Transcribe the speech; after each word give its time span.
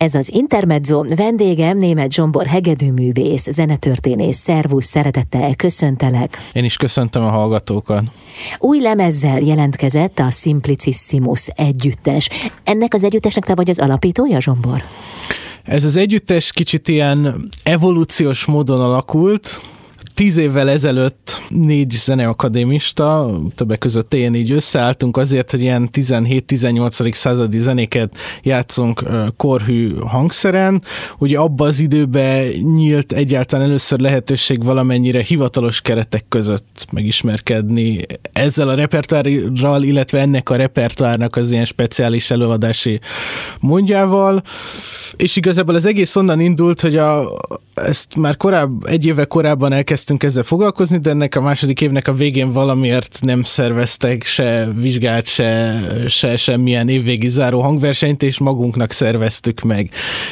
Ez 0.00 0.14
az 0.14 0.30
Intermezzo, 0.32 1.02
vendégem 1.16 1.78
német 1.78 2.12
Zsombor 2.12 2.46
hegedűművész, 2.46 3.50
zenetörténész, 3.50 4.36
szervusz, 4.36 4.86
szeretettel 4.86 5.54
köszöntelek. 5.54 6.38
Én 6.52 6.64
is 6.64 6.76
köszöntöm 6.76 7.24
a 7.24 7.30
hallgatókat. 7.30 8.02
Új 8.58 8.80
lemezzel 8.80 9.38
jelentkezett 9.40 10.18
a 10.18 10.30
Simplicissimus 10.30 11.48
együttes. 11.48 12.28
Ennek 12.64 12.94
az 12.94 13.04
együttesnek 13.04 13.44
te 13.44 13.54
vagy 13.54 13.70
az 13.70 13.78
alapítója, 13.78 14.40
Zsombor? 14.40 14.82
Ez 15.64 15.84
az 15.84 15.96
együttes 15.96 16.52
kicsit 16.52 16.88
ilyen 16.88 17.48
evolúciós 17.62 18.44
módon 18.44 18.80
alakult, 18.80 19.60
tíz 20.20 20.36
évvel 20.36 20.70
ezelőtt 20.70 21.42
négy 21.48 21.90
zeneakadémista, 21.90 23.38
többek 23.54 23.78
között 23.78 24.14
én 24.14 24.34
így 24.34 24.50
összeálltunk 24.50 25.16
azért, 25.16 25.50
hogy 25.50 25.60
ilyen 25.60 25.88
17-18. 25.92 27.12
századi 27.12 27.58
zenéket 27.58 28.16
játszunk 28.42 29.04
korhű 29.36 29.94
hangszeren. 29.94 30.82
Ugye 31.18 31.38
abban 31.38 31.68
az 31.68 31.80
időben 31.80 32.46
nyílt 32.74 33.12
egyáltalán 33.12 33.66
először 33.66 33.98
lehetőség 33.98 34.64
valamennyire 34.64 35.22
hivatalos 35.22 35.80
keretek 35.80 36.24
között 36.28 36.86
megismerkedni 36.92 38.06
ezzel 38.32 38.68
a 38.68 38.74
repertoárral, 38.74 39.82
illetve 39.82 40.20
ennek 40.20 40.50
a 40.50 40.56
repertoárnak 40.56 41.36
az 41.36 41.50
ilyen 41.50 41.64
speciális 41.64 42.30
előadási 42.30 43.00
mondjával. 43.60 44.42
És 45.16 45.36
igazából 45.36 45.74
az 45.74 45.86
egész 45.86 46.16
onnan 46.16 46.40
indult, 46.40 46.80
hogy 46.80 46.96
a, 46.96 47.38
ezt 47.74 48.16
már 48.16 48.36
korább, 48.36 48.84
egy 48.84 49.06
éve 49.06 49.24
korábban 49.24 49.72
elkezdtünk 49.72 50.22
ezzel 50.22 50.42
foglalkozni, 50.42 50.98
de 50.98 51.10
ennek 51.10 51.36
a 51.36 51.40
második 51.40 51.80
évnek 51.80 52.08
a 52.08 52.12
végén 52.12 52.52
valamiért 52.52 53.18
nem 53.20 53.42
szerveztek 53.42 54.24
se 54.24 54.68
vizsgát, 54.76 55.26
se, 55.26 55.80
se 56.08 56.36
semmilyen 56.36 56.88
évvégi 56.88 57.28
záró 57.28 57.60
hangversenyt, 57.60 58.22
és 58.22 58.38
magunknak 58.38 58.92
szerveztük 58.92 59.60
meg. 59.60 59.90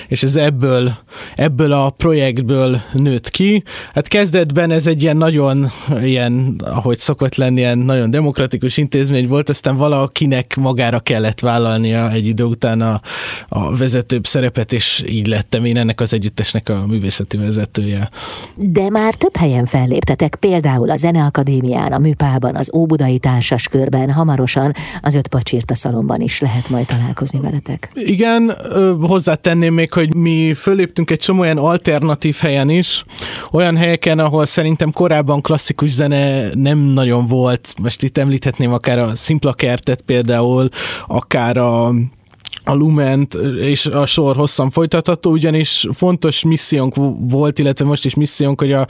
És 0.08 0.22
ez 0.22 0.36
ebből, 0.36 0.96
ebből 1.34 1.72
a 1.72 1.90
projektből 1.90 2.80
nőtt 2.92 3.30
ki. 3.30 3.62
Hát 3.92 4.08
kezdetben 4.08 4.70
ez 4.70 4.86
egy 4.86 5.02
ilyen 5.02 5.16
nagyon, 5.16 5.70
ilyen, 6.02 6.60
ahogy 6.64 6.98
szokott 6.98 7.34
lenni, 7.34 7.58
ilyen 7.58 7.78
nagyon 7.78 8.10
demokratikus 8.10 8.76
intézmény 8.76 9.26
volt, 9.26 9.48
aztán 9.48 9.76
valakinek 9.76 10.56
magára 10.56 11.00
kellett 11.00 11.40
vállalnia 11.40 12.10
egy 12.10 12.26
idő 12.26 12.44
után 12.44 12.80
a, 12.80 13.00
a 13.48 13.76
vezetőbb 13.76 14.26
szerepet, 14.26 14.72
és 14.72 15.04
így 15.08 15.26
lettem 15.26 15.64
én 15.64 15.78
ennek 15.78 16.00
az 16.00 16.12
együttesnek 16.12 16.68
a 16.68 16.86
művészeti 17.36 17.36
vezetője. 17.36 18.10
De 18.54 18.90
már 18.90 19.14
több 19.14 19.36
helyen 19.36 19.64
felléptetek, 19.64 20.36
például 20.40 20.90
a 20.90 20.96
Zeneakadémián, 20.96 21.92
a 21.92 21.98
Műpában, 21.98 22.56
az 22.56 22.70
Óbudai 22.74 23.18
Társas 23.18 23.68
Körben, 23.68 24.12
hamarosan 24.12 24.72
az 25.00 25.14
Öt 25.14 25.28
Pacsirta 25.28 25.74
szalomban 25.74 26.20
is 26.20 26.40
lehet 26.40 26.68
majd 26.68 26.86
találkozni 26.86 27.40
veletek. 27.40 27.90
Igen, 27.94 28.52
hozzátenném 29.00 29.74
még, 29.74 29.92
hogy 29.92 30.14
mi 30.14 30.54
föléptünk 30.54 31.10
egy 31.10 31.18
csomó 31.18 31.40
olyan 31.40 31.58
alternatív 31.58 32.36
helyen 32.36 32.70
is, 32.70 33.04
olyan 33.50 33.76
helyeken, 33.76 34.18
ahol 34.18 34.46
szerintem 34.46 34.92
korábban 34.92 35.40
klasszikus 35.40 35.90
zene 35.90 36.54
nem 36.54 36.78
nagyon 36.78 37.26
volt. 37.26 37.74
Most 37.82 38.02
itt 38.02 38.18
említhetném 38.18 38.72
akár 38.72 38.98
a 38.98 39.14
Szimpla 39.14 39.52
Kertet 39.52 40.00
például, 40.00 40.68
akár 41.06 41.56
a 41.56 41.92
a 42.68 42.74
Lument 42.74 43.34
és 43.60 43.86
a 43.86 44.06
sor 44.06 44.36
hosszan 44.36 44.70
folytatható, 44.70 45.30
ugyanis 45.30 45.86
fontos 45.92 46.42
missziónk 46.42 46.94
volt, 47.18 47.58
illetve 47.58 47.84
most 47.84 48.04
is 48.04 48.14
missziónk, 48.14 48.60
hogy, 48.60 48.72
a, 48.72 48.86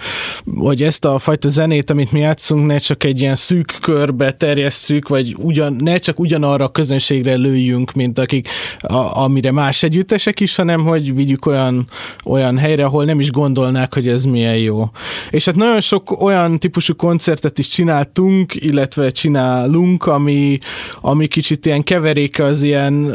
hogy 0.56 0.82
ezt 0.82 1.04
a 1.04 1.18
fajta 1.18 1.48
zenét, 1.48 1.90
amit 1.90 2.12
mi 2.12 2.18
játszunk, 2.18 2.66
ne 2.66 2.78
csak 2.78 3.04
egy 3.04 3.20
ilyen 3.20 3.34
szűk 3.34 3.76
körbe 3.80 4.32
terjesszük, 4.32 5.08
vagy 5.08 5.34
ugyan, 5.38 5.76
ne 5.80 5.98
csak 5.98 6.20
ugyanarra 6.20 6.64
a 6.64 6.68
közönségre 6.68 7.34
lőjünk, 7.34 7.92
mint 7.92 8.18
akik, 8.18 8.48
a, 8.78 9.22
amire 9.22 9.52
más 9.52 9.82
együttesek 9.82 10.40
is, 10.40 10.56
hanem 10.56 10.84
hogy 10.84 11.14
vigyük 11.14 11.46
olyan, 11.46 11.86
olyan 12.26 12.58
helyre, 12.58 12.84
ahol 12.84 13.04
nem 13.04 13.20
is 13.20 13.30
gondolnák, 13.30 13.94
hogy 13.94 14.08
ez 14.08 14.24
milyen 14.24 14.56
jó. 14.56 14.90
És 15.30 15.44
hát 15.44 15.54
nagyon 15.54 15.80
sok 15.80 16.22
olyan 16.22 16.58
típusú 16.58 16.94
koncertet 16.94 17.58
is 17.58 17.68
csináltunk, 17.68 18.54
illetve 18.54 19.10
csinálunk, 19.10 20.06
ami, 20.06 20.58
ami 21.00 21.26
kicsit 21.26 21.66
ilyen 21.66 21.82
keveréke 21.82 22.44
az 22.44 22.62
ilyen 22.62 23.12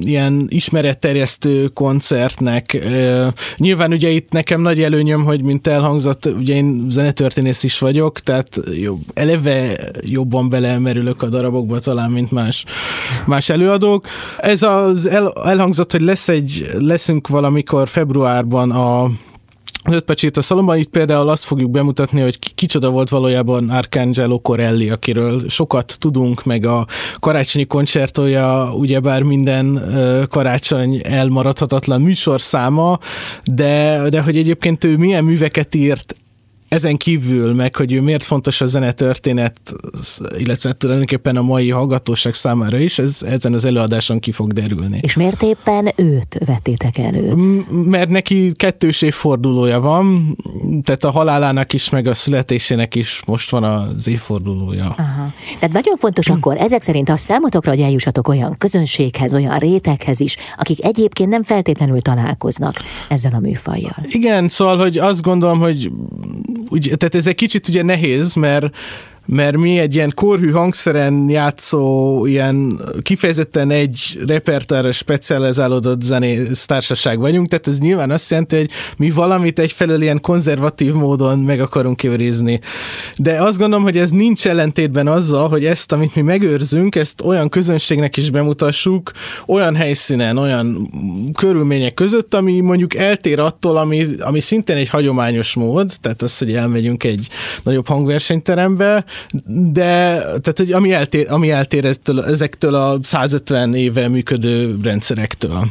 ilyen 0.00 0.46
ismeretterjesztő 0.48 1.68
koncertnek. 1.68 2.78
Nyilván 3.56 3.92
ugye 3.92 4.08
itt 4.08 4.30
nekem 4.30 4.60
nagy 4.60 4.82
előnyöm, 4.82 5.24
hogy 5.24 5.42
mint 5.42 5.66
elhangzott, 5.66 6.26
ugye 6.26 6.54
én 6.54 6.86
zenetörténész 6.88 7.62
is 7.62 7.78
vagyok, 7.78 8.20
tehát 8.20 8.60
jobb, 8.80 9.00
eleve 9.14 9.76
jobban 10.00 10.48
belemerülök 10.48 11.22
a 11.22 11.28
darabokba 11.28 11.78
talán, 11.78 12.10
mint 12.10 12.30
más, 12.30 12.64
más 13.26 13.48
előadók. 13.48 14.06
Ez 14.38 14.62
az 14.62 15.06
el, 15.06 15.32
elhangzott, 15.44 15.92
hogy 15.92 16.00
lesz 16.00 16.28
egy, 16.28 16.66
leszünk 16.78 17.28
valamikor 17.28 17.88
februárban 17.88 18.70
a 18.70 19.10
öt 19.90 20.36
a 20.36 20.42
szalomban 20.42 20.78
itt 20.78 20.88
például 20.88 21.28
azt 21.28 21.44
fogjuk 21.44 21.70
bemutatni, 21.70 22.20
hogy 22.20 22.54
kicsoda 22.54 22.90
volt 22.90 23.08
valójában 23.08 23.70
Arcangelo 23.70 24.38
Corelli, 24.38 24.90
akiről 24.90 25.48
sokat 25.48 25.96
tudunk, 25.98 26.44
meg 26.44 26.66
a 26.66 26.86
karácsonyi 27.18 27.64
koncertója 27.64 28.74
ugyebár 28.74 29.22
minden 29.22 29.82
karácsony 30.28 31.00
elmaradhatatlan 31.04 32.00
műsorszáma, 32.00 32.98
de, 33.44 34.02
de 34.08 34.20
hogy 34.20 34.36
egyébként 34.36 34.84
ő 34.84 34.96
milyen 34.96 35.24
műveket 35.24 35.74
írt 35.74 36.14
ezen 36.74 36.96
kívül 36.96 37.54
meg, 37.54 37.76
hogy 37.76 37.92
ő 37.92 38.00
miért 38.00 38.22
fontos 38.22 38.60
a 38.60 38.66
zenetörténet, 38.66 39.58
illetve 40.38 40.72
tulajdonképpen 40.72 41.36
a 41.36 41.42
mai 41.42 41.70
hallgatóság 41.70 42.34
számára 42.34 42.78
is, 42.78 42.98
ez 42.98 43.22
ezen 43.22 43.52
az 43.52 43.64
előadáson 43.64 44.20
ki 44.20 44.32
fog 44.32 44.52
derülni. 44.52 44.98
És 45.02 45.16
miért 45.16 45.42
éppen 45.42 45.88
őt 45.96 46.38
vettétek 46.46 46.98
elő? 46.98 47.34
Mert 47.70 48.08
neki 48.08 48.52
kettős 48.52 49.02
évfordulója 49.02 49.80
van, 49.80 50.36
tehát 50.82 51.04
a 51.04 51.10
halálának 51.10 51.72
is, 51.72 51.90
meg 51.90 52.06
a 52.06 52.14
születésének 52.14 52.94
is 52.94 53.22
most 53.26 53.50
van 53.50 53.64
az 53.64 54.08
évfordulója. 54.08 54.94
Aha. 54.98 55.32
Tehát 55.58 55.74
nagyon 55.74 55.96
fontos 55.96 56.28
akkor 56.28 56.56
ezek 56.56 56.82
szerint 56.82 57.08
a 57.08 57.16
számotokra, 57.16 57.70
hogy 57.70 57.80
eljussatok 57.80 58.28
olyan 58.28 58.54
közönséghez, 58.58 59.34
olyan 59.34 59.58
réteghez 59.58 60.20
is, 60.20 60.36
akik 60.56 60.84
egyébként 60.84 61.30
nem 61.30 61.42
feltétlenül 61.42 62.00
találkoznak 62.00 62.74
ezzel 63.08 63.32
a 63.34 63.38
műfajjal. 63.38 63.96
Igen, 64.02 64.48
szóval, 64.48 64.78
hogy 64.78 64.98
azt 64.98 65.22
gondolom, 65.22 65.60
hogy 65.60 65.90
úgy, 66.68 66.92
tehát 66.96 67.14
ez 67.14 67.26
egy 67.26 67.34
kicsit 67.34 67.68
ugye 67.68 67.82
nehéz, 67.82 68.34
mert 68.34 68.76
mert 69.26 69.56
mi 69.56 69.78
egy 69.78 69.94
ilyen 69.94 70.12
korhű 70.14 70.50
hangszeren 70.50 71.28
játszó, 71.28 72.26
ilyen 72.26 72.80
kifejezetten 73.02 73.70
egy 73.70 74.18
repertoárra 74.26 74.92
specializálódott 74.92 76.02
zenész 76.02 76.66
társaság 76.66 77.18
vagyunk, 77.18 77.48
tehát 77.48 77.66
ez 77.66 77.78
nyilván 77.78 78.10
azt 78.10 78.30
jelenti, 78.30 78.56
hogy 78.56 78.70
mi 78.98 79.10
valamit 79.10 79.58
egyfelől 79.58 80.02
ilyen 80.02 80.20
konzervatív 80.20 80.92
módon 80.92 81.38
meg 81.38 81.60
akarunk 81.60 81.96
kiverézni. 81.96 82.60
De 83.16 83.42
azt 83.42 83.58
gondolom, 83.58 83.84
hogy 83.84 83.96
ez 83.96 84.10
nincs 84.10 84.46
ellentétben 84.46 85.06
azzal, 85.06 85.48
hogy 85.48 85.64
ezt, 85.64 85.92
amit 85.92 86.14
mi 86.14 86.22
megőrzünk, 86.22 86.94
ezt 86.94 87.20
olyan 87.20 87.48
közönségnek 87.48 88.16
is 88.16 88.30
bemutassuk, 88.30 89.12
olyan 89.46 89.74
helyszínen, 89.74 90.36
olyan 90.36 90.88
körülmények 91.34 91.94
között, 91.94 92.34
ami 92.34 92.60
mondjuk 92.60 92.94
eltér 92.94 93.40
attól, 93.40 93.76
ami, 93.76 94.06
ami 94.18 94.40
szintén 94.40 94.76
egy 94.76 94.88
hagyományos 94.88 95.54
mód, 95.54 95.92
tehát 96.00 96.22
az, 96.22 96.38
hogy 96.38 96.52
elmegyünk 96.52 97.04
egy 97.04 97.28
nagyobb 97.62 97.86
hangversenyterembe, 97.86 99.04
de 99.72 100.16
tehát, 100.16 100.54
hogy 100.56 100.72
ami 100.72 100.92
eltér, 100.92 101.30
ami 101.30 101.50
eltér 101.50 101.84
eztől, 101.84 102.24
ezektől 102.24 102.74
a 102.74 102.98
150 103.02 103.74
éve 103.74 104.08
működő 104.08 104.76
rendszerektől. 104.82 105.66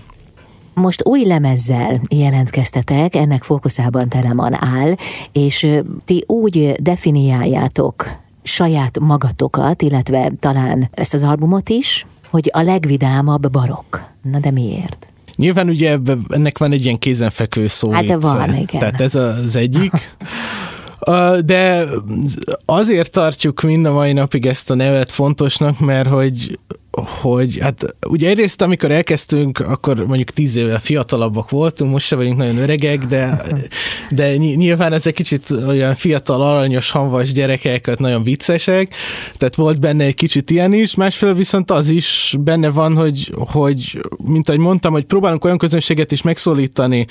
Most 0.73 1.05
új 1.05 1.25
lemezzel 1.25 2.01
jelentkeztetek, 2.09 3.15
ennek 3.15 3.43
fókuszában 3.43 4.09
Teleman 4.09 4.63
áll, 4.63 4.95
és 5.31 5.67
ti 6.05 6.23
úgy 6.27 6.71
definiáljátok 6.81 8.09
saját 8.43 8.99
magatokat, 8.99 9.81
illetve 9.81 10.31
talán 10.39 10.89
ezt 10.91 11.13
az 11.13 11.23
albumot 11.23 11.69
is, 11.69 12.05
hogy 12.29 12.49
a 12.53 12.61
legvidámabb 12.61 13.51
barokk. 13.51 13.97
Na 14.21 14.39
de 14.39 14.51
miért? 14.51 15.07
Nyilván 15.35 15.69
ugye 15.69 15.97
ennek 16.27 16.57
van 16.57 16.71
egy 16.71 16.85
ilyen 16.85 16.99
kézenfekvő 16.99 17.67
szó. 17.67 17.91
Hát 17.91 18.21
van, 18.21 18.55
igen. 18.55 18.79
Tehát 18.79 19.01
ez 19.01 19.15
az 19.15 19.55
egyik. 19.55 19.91
De 21.45 21.87
azért 22.65 23.11
tartjuk 23.11 23.61
mind 23.61 23.85
a 23.85 23.91
mai 23.91 24.13
napig 24.13 24.45
ezt 24.45 24.71
a 24.71 24.75
nevet 24.75 25.11
fontosnak, 25.11 25.79
mert 25.79 26.09
hogy 26.09 26.59
hogy 27.01 27.57
hát 27.59 27.95
ugye 28.07 28.29
egyrészt, 28.29 28.61
amikor 28.61 28.91
elkezdtünk, 28.91 29.59
akkor 29.59 30.05
mondjuk 30.05 30.29
tíz 30.29 30.55
évvel 30.55 30.79
fiatalabbak 30.79 31.49
voltunk, 31.49 31.91
most 31.91 32.05
se 32.05 32.15
vagyunk 32.15 32.37
nagyon 32.37 32.57
öregek, 32.57 33.05
de, 33.05 33.41
de 34.09 34.35
nyilván 34.35 34.93
ez 34.93 35.07
egy 35.07 35.13
kicsit 35.13 35.51
olyan 35.51 35.95
fiatal, 35.95 36.41
aranyos, 36.41 36.91
hanvas 36.91 37.31
gyerekek, 37.31 37.97
nagyon 37.97 38.23
viccesek, 38.23 38.93
tehát 39.37 39.55
volt 39.55 39.79
benne 39.79 40.03
egy 40.03 40.15
kicsit 40.15 40.49
ilyen 40.49 40.73
is, 40.73 40.95
másfél 40.95 41.33
viszont 41.33 41.71
az 41.71 41.89
is 41.89 42.35
benne 42.39 42.69
van, 42.69 42.95
hogy, 42.95 43.33
hogy 43.37 43.99
mint 44.23 44.49
ahogy 44.49 44.61
mondtam, 44.61 44.93
hogy 44.93 45.05
próbálunk 45.05 45.45
olyan 45.45 45.57
közönséget 45.57 46.11
is 46.11 46.21
megszólítani, 46.21 47.05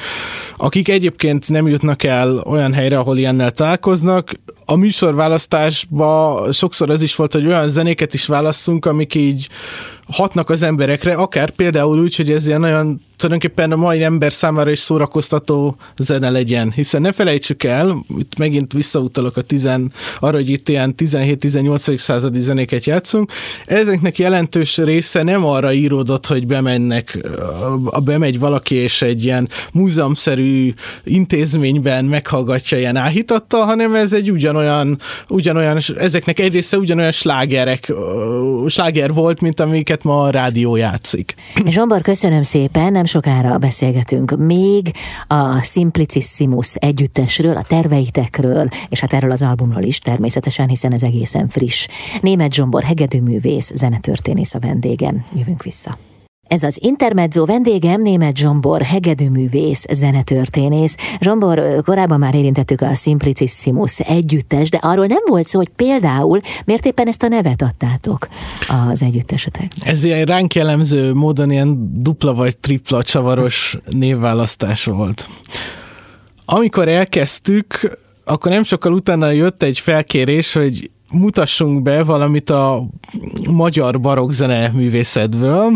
akik 0.56 0.88
egyébként 0.88 1.48
nem 1.48 1.68
jutnak 1.68 2.02
el 2.02 2.38
olyan 2.38 2.72
helyre, 2.72 2.98
ahol 2.98 3.18
ilyennel 3.18 3.50
találkoznak, 3.50 4.30
a 4.64 4.76
műsorválasztásban 4.76 6.52
sokszor 6.52 6.90
ez 6.90 7.02
is 7.02 7.16
volt, 7.16 7.32
hogy 7.32 7.46
olyan 7.46 7.68
zenéket 7.68 8.14
is 8.14 8.26
válasszunk, 8.26 8.86
amik 8.86 9.14
így 9.14 9.48
hatnak 10.06 10.50
az 10.50 10.62
emberekre, 10.62 11.14
akár 11.14 11.50
például 11.50 12.00
úgy, 12.00 12.16
hogy 12.16 12.30
ez 12.30 12.46
ilyen 12.46 12.60
nagyon 12.60 13.00
tulajdonképpen 13.22 13.72
a 13.72 13.76
mai 13.76 14.02
ember 14.02 14.32
számára 14.32 14.70
is 14.70 14.78
szórakoztató 14.78 15.76
zene 15.96 16.30
legyen, 16.30 16.72
hiszen 16.72 17.00
ne 17.00 17.12
felejtsük 17.12 17.62
el, 17.62 18.04
itt 18.18 18.38
megint 18.38 18.72
visszautalok 18.72 19.36
a 19.36 19.42
tizen, 19.42 19.92
arra, 20.20 20.36
hogy 20.36 20.48
itt 20.48 20.68
ilyen 20.68 20.94
17-18. 20.98 21.98
századi 21.98 22.40
zenéket 22.40 22.84
játszunk, 22.84 23.32
ezeknek 23.66 24.18
jelentős 24.18 24.76
része 24.76 25.22
nem 25.22 25.44
arra 25.44 25.72
íródott, 25.72 26.26
hogy 26.26 26.46
bemennek, 26.46 27.18
bemegy 28.04 28.38
valaki 28.38 28.74
és 28.74 29.02
egy 29.02 29.24
ilyen 29.24 29.48
múzeumszerű 29.72 30.72
intézményben 31.04 32.04
meghallgatja 32.04 32.78
ilyen 32.78 32.96
áhítattal, 32.96 33.64
hanem 33.64 33.94
ez 33.94 34.12
egy 34.12 34.30
ugyanolyan, 34.30 34.98
ugyanolyan 35.28 35.78
ezeknek 35.98 36.38
egy 36.38 36.52
része 36.52 36.76
ugyanolyan 36.76 37.12
slágerek, 37.12 37.92
sláger 38.66 39.12
volt, 39.12 39.40
mint 39.40 39.60
amiket 39.92 40.04
ma 40.04 40.22
a 40.22 40.30
rádió 40.30 40.76
játszik. 40.76 41.34
Zsombor, 41.66 42.00
köszönöm 42.00 42.42
szépen, 42.42 42.92
nem 42.92 43.04
sokára 43.04 43.58
beszélgetünk 43.58 44.36
még 44.36 44.92
a 45.26 45.62
Simplicissimus 45.62 46.74
együttesről, 46.74 47.56
a 47.56 47.62
terveitekről, 47.62 48.68
és 48.88 49.00
hát 49.00 49.12
erről 49.12 49.30
az 49.30 49.42
albumról 49.42 49.82
is 49.82 49.98
természetesen, 49.98 50.68
hiszen 50.68 50.92
ez 50.92 51.02
egészen 51.02 51.48
friss. 51.48 51.86
Német 52.20 52.52
Zsombor 52.52 52.82
hegedűművész, 52.82 53.70
zenetörténész 53.74 54.54
a 54.54 54.58
vendégem. 54.58 55.24
Jövünk 55.34 55.62
vissza. 55.62 56.11
Ez 56.52 56.62
az 56.62 56.78
Intermezzo 56.80 57.44
vendégem 57.44 58.02
német 58.02 58.36
Zsombor, 58.36 58.82
hegedűművész, 58.82 59.86
zenetörténész. 59.90 60.96
Zsombor, 61.20 61.82
korábban 61.84 62.18
már 62.18 62.34
érintettük 62.34 62.80
a 62.80 62.94
Simplicissimus 62.94 64.00
együttes, 64.00 64.70
de 64.70 64.78
arról 64.80 65.06
nem 65.06 65.22
volt 65.26 65.46
szó, 65.46 65.58
hogy 65.58 65.68
például 65.76 66.40
miért 66.64 66.86
éppen 66.86 67.08
ezt 67.08 67.22
a 67.22 67.28
nevet 67.28 67.62
adtátok 67.62 68.28
az 68.90 69.02
együttesetek. 69.02 69.66
Ez 69.84 70.04
ilyen 70.04 70.24
ránk 70.24 70.54
jellemző 70.54 71.14
módon 71.14 71.50
ilyen 71.50 72.02
dupla 72.02 72.34
vagy 72.34 72.56
tripla 72.56 73.02
csavaros 73.02 73.78
névválasztás 73.90 74.84
volt. 74.84 75.28
Amikor 76.44 76.88
elkezdtük, 76.88 77.98
akkor 78.24 78.50
nem 78.52 78.62
sokkal 78.62 78.92
utána 78.92 79.30
jött 79.30 79.62
egy 79.62 79.78
felkérés, 79.78 80.52
hogy 80.52 80.90
mutassunk 81.12 81.82
be 81.82 82.02
valamit 82.02 82.50
a 82.50 82.84
magyar 83.50 84.00
barokkzene 84.00 84.68
művészetből, 84.68 85.72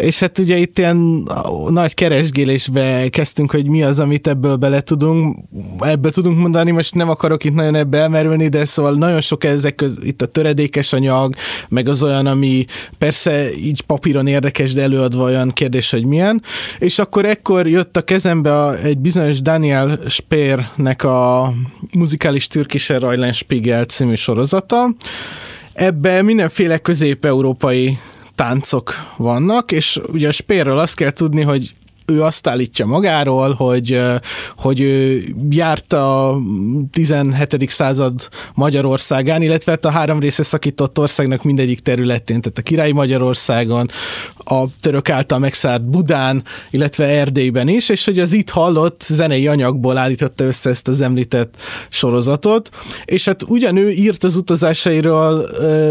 és 0.00 0.20
hát 0.20 0.38
ugye 0.38 0.56
itt 0.56 0.78
ilyen 0.78 1.28
nagy 1.68 1.94
keresgélésbe 1.94 3.08
kezdtünk, 3.08 3.50
hogy 3.50 3.68
mi 3.68 3.82
az, 3.82 4.00
amit 4.00 4.26
ebből 4.26 4.56
bele 4.56 4.80
tudunk, 4.80 5.38
ebből 5.80 6.10
tudunk 6.10 6.38
mondani, 6.38 6.70
most 6.70 6.94
nem 6.94 7.08
akarok 7.10 7.44
itt 7.44 7.54
nagyon 7.54 7.74
ebbe 7.74 7.98
elmerülni, 7.98 8.48
de 8.48 8.64
szóval 8.64 8.94
nagyon 8.94 9.20
sok 9.20 9.44
ezek 9.44 9.74
köz, 9.74 9.98
itt 10.02 10.22
a 10.22 10.26
töredékes 10.26 10.92
anyag, 10.92 11.34
meg 11.68 11.88
az 11.88 12.02
olyan, 12.02 12.26
ami 12.26 12.64
persze 12.98 13.54
így 13.54 13.80
papíron 13.80 14.26
érdekes, 14.26 14.72
de 14.72 14.82
előadva 14.82 15.24
olyan 15.24 15.50
kérdés, 15.52 15.90
hogy 15.90 16.04
milyen. 16.04 16.42
És 16.78 16.98
akkor 16.98 17.24
ekkor 17.24 17.66
jött 17.66 17.96
a 17.96 18.02
kezembe 18.02 18.62
a, 18.62 18.78
egy 18.78 18.98
bizonyos 18.98 19.40
Daniel 19.40 20.00
Speernek 20.08 21.04
a 21.04 21.52
muzikális 21.98 22.46
türkischer 22.46 23.02
Eulenspiegel 23.02 23.84
című 23.84 24.14
sorozata, 24.14 24.94
Ebbe 25.72 26.22
mindenféle 26.22 26.78
közép-európai 26.78 27.98
táncok 28.40 28.94
vannak, 29.16 29.72
és 29.72 30.00
ugye 30.12 30.28
a 30.28 30.32
Spérről 30.32 30.78
azt 30.78 30.96
kell 30.96 31.10
tudni, 31.10 31.42
hogy 31.42 31.72
ő 32.10 32.22
azt 32.22 32.46
állítja 32.46 32.86
magáról, 32.86 33.52
hogy, 33.52 34.00
hogy 34.56 34.80
ő 34.80 35.22
járt 35.50 35.92
a 35.92 36.38
17. 36.92 37.70
század 37.70 38.28
Magyarországán, 38.54 39.42
illetve 39.42 39.70
hát 39.70 39.84
a 39.84 39.90
három 39.90 40.20
része 40.20 40.42
szakított 40.42 40.98
országnak 40.98 41.42
mindegyik 41.42 41.80
területén, 41.80 42.40
tehát 42.40 42.58
a 42.58 42.62
királyi 42.62 42.92
Magyarországon, 42.92 43.86
a 44.44 44.64
török 44.80 45.08
által 45.08 45.38
megszállt 45.38 45.84
Budán, 45.84 46.44
illetve 46.70 47.04
Erdélyben 47.04 47.68
is, 47.68 47.88
és 47.88 48.04
hogy 48.04 48.18
az 48.18 48.32
itt 48.32 48.50
hallott 48.50 49.02
zenei 49.02 49.46
anyagból 49.46 49.96
állította 49.96 50.44
össze 50.44 50.70
ezt 50.70 50.88
az 50.88 51.00
említett 51.00 51.54
sorozatot, 51.88 52.70
és 53.04 53.24
hát 53.24 53.44
ő 53.74 53.90
írt 53.90 54.24
az 54.24 54.36
utazásairól 54.36 55.50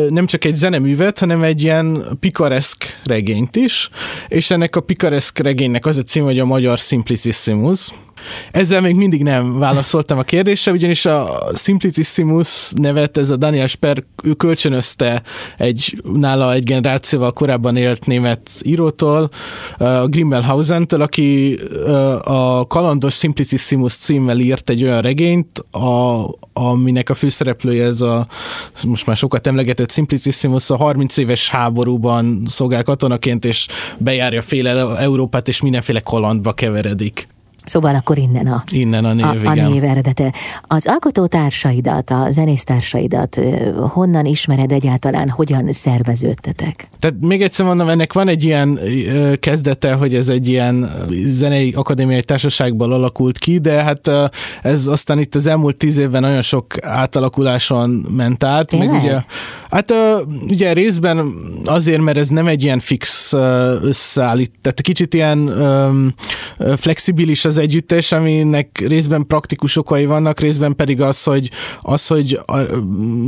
nem 0.10 0.26
csak 0.26 0.46
egy 0.46 0.56
zeneművet, 0.56 1.20
hanem 1.20 1.44
egy 1.44 1.64
ilyen 1.64 2.04
pikareszk 2.20 3.00
regényt 3.04 3.56
is, 3.56 3.90
és 4.28 4.52
ennek 4.52 4.76
a 4.76 4.82
pikareszk 4.82 5.38
regénynek 5.38 5.86
az 5.86 5.98
a 5.98 6.04
cím, 6.10 6.24
hogy 6.24 6.40
a 6.40 6.46
magyar 6.46 6.78
Simplicissimus, 6.78 7.92
ezzel 8.52 8.82
még 8.82 8.96
mindig 8.96 9.24
nem 9.24 9.60
válaszoltam 9.60 10.18
a 10.18 10.24
kérdésre, 10.24 10.72
ugyanis 10.72 11.06
a 11.06 11.44
Simplicissimus 11.56 12.72
nevet 12.76 13.18
ez 13.18 13.30
a 13.30 13.36
Daniel 13.36 13.68
Sper, 13.68 14.04
ő 14.24 14.34
kölcsönözte 14.34 15.22
egy, 15.58 16.02
nála 16.14 16.54
egy 16.54 16.64
generációval 16.64 17.32
korábban 17.32 17.76
élt 17.76 18.06
német 18.06 18.50
írótól, 18.62 19.30
a 19.78 20.08
Grimmelhausen-től, 20.08 21.02
aki 21.02 21.60
a 22.24 22.68
kalandos 22.68 23.16
Simplicissimus 23.16 23.96
címmel 23.96 24.40
írt 24.40 24.70
egy 24.70 24.84
olyan 24.84 25.02
regényt, 25.02 25.60
a, 25.60 26.26
aminek 26.54 27.10
a 27.10 27.14
főszereplője 27.14 27.86
ez 27.86 28.02
a 28.02 28.28
most 28.88 29.06
már 29.06 29.18
sokat 29.18 29.48
emlegetett 29.48 29.92
Simplicissimus 29.92 30.70
a 30.70 30.76
30 30.76 31.18
éves 31.18 31.50
háborúban 31.50 32.44
szolgál 32.46 32.84
katonaként, 32.84 33.46
és 33.46 33.68
bejárja 33.98 34.42
féle 34.42 34.98
Európát, 34.98 35.48
és 35.48 35.62
mindenféle 35.62 36.00
kalandba 36.00 36.54
keveredik. 36.54 37.28
Szóval 37.70 37.96
akkor 37.96 38.18
innen 38.18 38.48
a, 38.48 38.64
innen 38.72 39.06
a, 39.06 39.14
név, 39.14 39.26
a, 39.26 39.50
a 39.50 39.54
név 39.54 39.84
eredete. 39.84 40.34
Az 40.62 40.88
alkotótársaidat, 40.88 42.10
a 42.10 42.26
zenésztársaidat 42.30 43.40
honnan 43.76 44.26
ismered 44.26 44.72
egyáltalán, 44.72 45.30
hogyan 45.30 45.72
szerveződtetek? 45.72 46.90
Tehát 47.00 47.16
még 47.20 47.42
egyszer 47.42 47.66
mondom, 47.66 47.90
ennek 47.90 48.14
van 48.14 48.28
egy 48.28 48.44
ilyen 48.44 48.80
kezdete, 49.40 49.94
hogy 49.94 50.16
ez 50.16 50.30
egy 50.30 50.48
ilyen 50.48 50.90
zenei 51.26 51.72
akadémiai 51.72 52.24
társaságból 52.24 52.94
alakult 52.94 53.38
ki, 53.38 53.60
de 53.60 53.84
hát 53.84 54.10
ez 54.62 54.88
aztán 54.88 55.20
itt 55.20 55.36
az 55.36 55.48
elmúlt 55.48 55.78
tíz 55.78 55.98
évben 55.98 56.22
nagyon 56.22 56.42
sok 56.42 56.74
átalakuláson 56.82 57.90
ment 57.90 58.44
át. 58.44 58.78
Meg 58.78 58.92
ugye, 58.92 59.22
hát 59.70 59.94
ugye 60.50 60.74
részben 60.74 61.34
azért, 61.66 62.02
mert 62.02 62.18
ez 62.18 62.30
nem 62.30 62.48
egy 62.48 62.64
ilyen 62.64 62.80
fix 62.80 63.34
összeállít, 63.82 64.52
tehát 64.62 64.82
kicsit 64.82 65.14
ilyen 65.14 65.52
flexibilis 66.76 67.46
az 67.46 67.58
együttes, 67.60 68.12
aminek 68.12 68.84
részben 68.88 69.28
praktikus 69.28 69.78
okai 69.78 70.06
vannak, 70.06 70.40
részben 70.40 70.76
pedig 70.76 71.02
az, 71.02 71.24
hogy, 71.24 71.50
az, 71.82 72.08
hogy 72.08 72.40
a, 72.46 72.56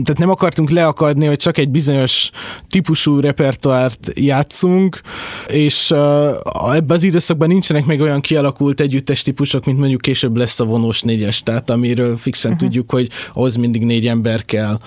tehát 0.04 0.18
nem 0.18 0.30
akartunk 0.30 0.70
leakadni, 0.70 1.26
hogy 1.26 1.36
csak 1.36 1.58
egy 1.58 1.70
bizonyos 1.70 2.30
típusú 2.70 3.20
repertoárt 3.20 4.12
játszunk, 4.16 5.02
és 5.48 5.92
uh, 5.92 6.76
ebben 6.76 6.96
az 6.98 7.04
időszakban 7.04 7.48
nincsenek 7.48 7.86
még 7.86 8.02
olyan 8.02 8.22
kialakult 8.22 8.82
együttes 8.82 9.22
típusok, 9.22 9.66
mint 9.66 9.80
mondjuk 9.80 10.02
később 10.02 10.36
lesz 10.36 10.60
a 10.60 10.66
vonós 10.66 11.02
négyes, 11.02 11.44
tehát 11.44 11.70
amiről 11.70 12.18
fixen 12.18 12.52
uh-huh. 12.52 12.68
tudjuk, 12.68 12.92
hogy 12.92 13.10
ahhoz 13.34 13.56
mindig 13.56 13.86
négy 13.86 14.08
ember 14.08 14.46
kell. 14.46 14.80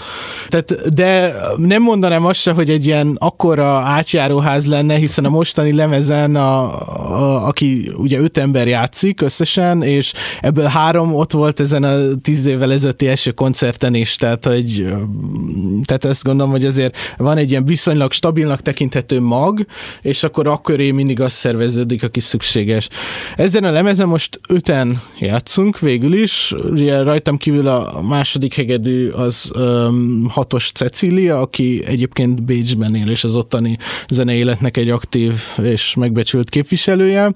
Tehát, 0.49 0.95
de 0.95 1.35
nem 1.57 1.83
mondanám 1.83 2.25
azt 2.25 2.41
se, 2.41 2.53
hogy 2.53 2.71
egy 2.71 2.87
ilyen 2.87 3.17
akkora 3.19 3.79
átjáróház 3.79 4.67
lenne, 4.67 4.95
hiszen 4.95 5.25
a 5.25 5.29
mostani 5.29 5.73
lemezen, 5.73 6.37
a, 6.37 6.63
a, 7.13 7.47
aki 7.47 7.91
ugye 7.97 8.19
öt 8.19 8.39
ember 8.39 8.69
játszik, 8.69 9.23
összesen, 9.25 9.83
és 9.83 10.13
ebből 10.41 10.65
három 10.65 11.15
ott 11.15 11.33
volt 11.33 11.61
ezen 11.61 11.83
a 11.83 12.15
tíz 12.23 12.47
évvel 12.47 12.73
ezelőtti 12.73 13.09
első 13.09 13.31
koncerten 13.31 13.95
is, 13.95 14.17
tehát, 14.17 14.45
hogy, 14.45 14.85
tehát 15.85 16.05
ezt 16.05 16.25
gondolom, 16.25 16.51
hogy 16.51 16.65
azért 16.65 16.97
van 17.17 17.37
egy 17.37 17.51
ilyen 17.51 17.65
viszonylag 17.65 18.13
stabilnak 18.13 18.61
tekinthető 18.61 19.21
mag, 19.21 19.67
és 20.03 20.23
akkor 20.23 20.47
akköré 20.47 20.91
mindig 20.91 21.21
az 21.21 21.33
szerveződik, 21.33 22.03
aki 22.03 22.21
szükséges. 22.21 22.89
Ezen 23.37 23.65
a 23.65 23.71
lemezen 23.71 24.09
most 24.09 24.41
öten 24.49 25.01
játszunk 25.19 25.79
végül 25.79 26.15
is, 26.15 26.55
ugye 26.71 27.03
rajtam 27.03 27.37
kívül 27.37 27.69
a 27.69 28.03
második 28.03 28.55
hegedű 28.55 29.09
az 29.09 29.51
um, 29.55 30.27
hatos 30.29 30.73
Cecília, 30.73 31.41
aki 31.41 31.83
egyébként 31.87 32.43
Bécsben 32.43 32.95
él, 32.95 33.09
és 33.11 33.25
az 33.25 33.37
ottani 33.37 33.79
zeneéletnek 34.09 34.77
egy 34.77 34.89
aktív 34.89 35.33
és 35.63 35.95
megbecsült 35.95 36.49
képviselője. 36.49 37.33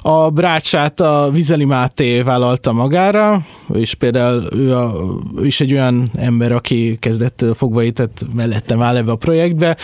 A 0.00 0.30
brácsát 0.30 1.00
a 1.00 1.19
Vizeli 1.28 1.64
Máté 1.64 2.22
vállalta 2.22 2.72
magára, 2.72 3.40
és 3.72 3.94
például 3.94 4.48
ő, 4.52 4.76
a, 4.76 4.92
ő 5.36 5.46
is 5.46 5.60
egy 5.60 5.72
olyan 5.72 6.10
ember, 6.14 6.52
aki 6.52 6.96
kezdettől 7.00 7.54
fogva 7.54 7.82
itt 7.82 8.02
mellettem 8.34 8.82
áll 8.82 8.96
ebbe 8.96 9.10
a 9.10 9.16
projektbe. 9.16 9.76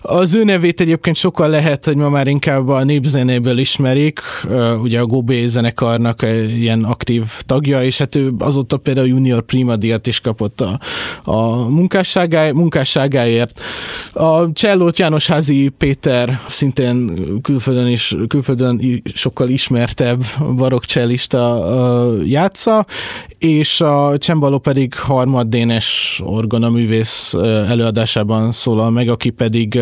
Az 0.00 0.34
ő 0.34 0.44
nevét 0.44 0.80
egyébként 0.80 1.16
sokkal 1.16 1.48
lehet, 1.48 1.84
hogy 1.84 1.96
ma 1.96 2.08
már 2.08 2.26
inkább 2.26 2.68
a 2.68 2.84
népzenéből 2.84 3.58
ismerik, 3.58 4.20
ugye 4.82 5.00
a 5.00 5.06
Gobé 5.06 5.46
zenekarnak 5.46 6.22
ilyen 6.56 6.84
aktív 6.84 7.24
tagja, 7.46 7.82
és 7.82 7.98
hát 7.98 8.14
ő 8.14 8.32
azóta 8.38 8.76
például 8.76 9.06
Junior 9.06 9.42
Prima 9.42 9.76
díjat 9.76 10.06
is 10.06 10.20
kapott 10.20 10.60
a, 10.60 10.80
a 11.24 11.68
munkásságá, 11.68 12.50
munkásságáért. 12.50 13.60
A 14.12 14.52
Csellót 14.52 14.98
János 14.98 15.26
Házi 15.26 15.68
Péter 15.78 16.40
szintén 16.48 17.12
külföldön 17.42 17.86
is, 17.86 18.14
külföldön 18.28 19.02
sokkal 19.14 19.48
ismert 19.48 20.00
legismertebb 20.86 21.08
barokkcsellista 21.18 21.66
játsza, 22.24 22.86
és 23.38 23.80
a 23.80 24.18
csembaló 24.18 24.58
pedig 24.58 24.94
harmaddénes 24.94 26.20
orgonaművész 26.24 27.34
előadásában 27.68 28.52
szólal 28.52 28.90
meg, 28.90 29.08
aki 29.08 29.30
pedig 29.30 29.80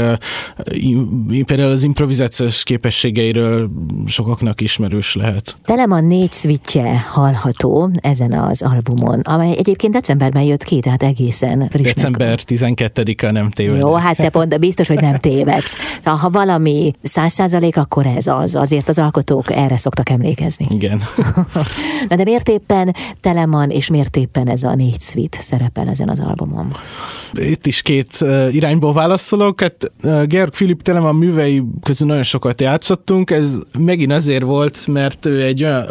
például 1.47 1.71
az 1.71 1.83
improvizációs 1.83 2.63
képességeiről 2.63 3.71
sokaknak 4.07 4.61
ismerős 4.61 5.15
lehet. 5.15 5.57
Telemann 5.65 6.05
négy 6.05 6.33
switche 6.33 6.99
hallható 7.13 7.91
ezen 8.01 8.33
az 8.33 8.63
albumon, 8.63 9.21
amely 9.21 9.55
egyébként 9.59 9.93
decemberben 9.93 10.43
jött 10.43 10.63
ki, 10.63 10.81
tehát 10.81 11.03
egészen 11.03 11.69
friss. 11.71 11.95
December 11.95 12.39
12-a 12.47 13.33
nem 13.33 13.51
téved. 13.51 13.81
Jó, 13.81 13.95
hát 13.95 14.17
te 14.17 14.29
pont 14.29 14.59
biztos, 14.59 14.89
hogy 14.89 15.01
nem 15.01 15.17
tévedsz. 15.17 15.77
Szóval, 16.07 16.21
ha 16.21 16.31
valami 16.31 16.93
száz 17.03 17.33
százalék, 17.33 17.77
akkor 17.77 18.07
ez 18.07 18.27
az. 18.27 18.55
Azért 18.55 18.89
az 18.89 18.99
alkotók 18.99 19.51
erre 19.51 19.77
szoktak 19.77 20.09
emlékezni. 20.11 20.67
Igen. 20.71 20.86
Na 22.09 22.17
de 22.17 22.25
miért 22.25 22.49
éppen 22.49 22.95
Telemann 23.21 23.71
és 23.71 23.91
miért 23.91 24.17
éppen 24.17 24.49
ez 24.49 24.63
a 24.63 24.75
négy 24.75 25.01
suite 25.01 25.39
szerepel 25.41 25.89
ezen 25.89 26.09
az 26.09 26.21
albumon? 26.21 26.73
Itt 27.33 27.67
is 27.67 27.83
két 27.83 28.19
irányból 28.51 28.93
válaszolok. 28.93 29.61
Hát 29.61 29.93
Georg 30.03 30.51
Philipp 30.51 30.81
Telemann 30.81 31.17
művei 31.17 31.63
közül 31.83 32.07
nagyon 32.07 32.23
sokat 32.23 32.61
játszottunk. 32.61 33.31
Ez 33.31 33.59
megint 33.79 34.13
azért 34.13 34.45
volt, 34.45 34.87
mert 34.87 35.27
ő 35.27 35.43
egy 35.43 35.65
olyan... 35.65 35.91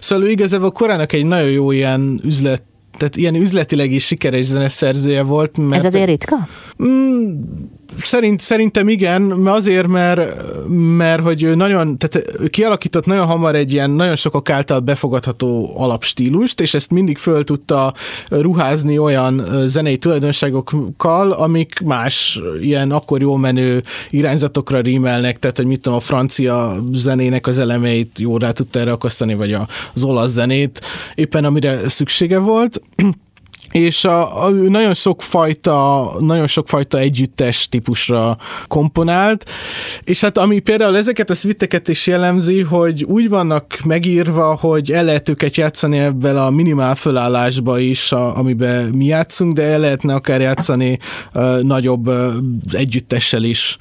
Szóval 0.00 0.24
ő 0.26 0.30
igazából 0.30 0.70
korának 0.70 1.12
egy 1.12 1.26
nagyon 1.26 1.50
jó 1.50 1.70
ilyen 1.70 2.20
üzlet 2.24 2.62
tehát 2.96 3.16
ilyen 3.16 3.34
üzletileg 3.34 3.92
is 3.92 4.06
sikeres 4.06 4.46
zeneszerzője 4.46 5.22
volt. 5.22 5.56
Mert 5.56 5.74
Ez 5.74 5.84
azért 5.84 6.06
ritka? 6.06 6.48
Mm, 6.84 7.32
Szerint, 7.98 8.40
szerintem 8.40 8.88
igen, 8.88 9.46
azért, 9.46 9.86
mert, 9.86 10.42
mert 10.96 11.22
hogy 11.22 11.42
ő 11.42 11.54
nagyon, 11.54 11.98
tehát 11.98 12.40
ő 12.40 12.48
kialakított 12.48 13.06
nagyon 13.06 13.26
hamar 13.26 13.54
egy 13.54 13.72
ilyen 13.72 13.90
nagyon 13.90 14.16
sokak 14.16 14.50
által 14.50 14.80
befogadható 14.80 15.72
alapstílust, 15.76 16.60
és 16.60 16.74
ezt 16.74 16.90
mindig 16.90 17.18
föl 17.18 17.44
tudta 17.44 17.94
ruházni 18.28 18.98
olyan 18.98 19.42
zenei 19.66 19.98
tulajdonságokkal, 19.98 21.32
amik 21.32 21.80
más 21.80 22.40
ilyen 22.60 22.90
akkor 22.90 23.20
jó 23.20 23.36
menő 23.36 23.82
irányzatokra 24.10 24.80
rímelnek, 24.80 25.38
tehát 25.38 25.56
hogy 25.56 25.66
mit 25.66 25.80
tudom, 25.80 25.98
a 25.98 26.02
francia 26.02 26.76
zenének 26.92 27.46
az 27.46 27.58
elemeit 27.58 28.18
jól 28.18 28.38
rá 28.38 28.50
tudta 28.50 28.78
erre 28.80 28.92
akasztani, 28.92 29.34
vagy 29.34 29.56
az 29.94 30.04
olasz 30.04 30.30
zenét, 30.30 30.80
éppen 31.14 31.44
amire 31.44 31.88
szüksége 31.88 32.38
volt 32.38 32.82
és 33.70 34.04
a, 34.04 34.44
a, 34.44 34.48
nagyon 34.50 34.94
sokfajta, 34.94 36.10
nagyon 36.18 36.46
sokfajta 36.46 36.98
együttes 36.98 37.68
típusra 37.68 38.36
komponált, 38.68 39.50
és 40.04 40.20
hát 40.20 40.38
ami 40.38 40.58
például 40.58 40.96
ezeket 40.96 41.30
a 41.30 41.34
szvitteket 41.34 41.88
is 41.88 42.06
jellemzi, 42.06 42.60
hogy 42.60 43.04
úgy 43.04 43.28
vannak 43.28 43.78
megírva, 43.84 44.54
hogy 44.54 44.90
el 44.90 45.04
lehet 45.04 45.28
őket 45.28 45.56
játszani 45.56 45.98
ebben 45.98 46.36
a 46.36 46.50
minimál 46.50 46.94
fölállásba 46.94 47.78
is, 47.78 48.12
a, 48.12 48.36
amiben 48.36 48.88
mi 48.88 49.04
játszunk, 49.04 49.52
de 49.52 49.62
el 49.62 49.78
lehetne 49.80 50.14
akár 50.14 50.40
játszani 50.40 50.98
uh, 51.34 51.60
nagyobb 51.62 52.08
uh, 52.08 52.32
együttessel 52.72 53.42
is. 53.42 53.76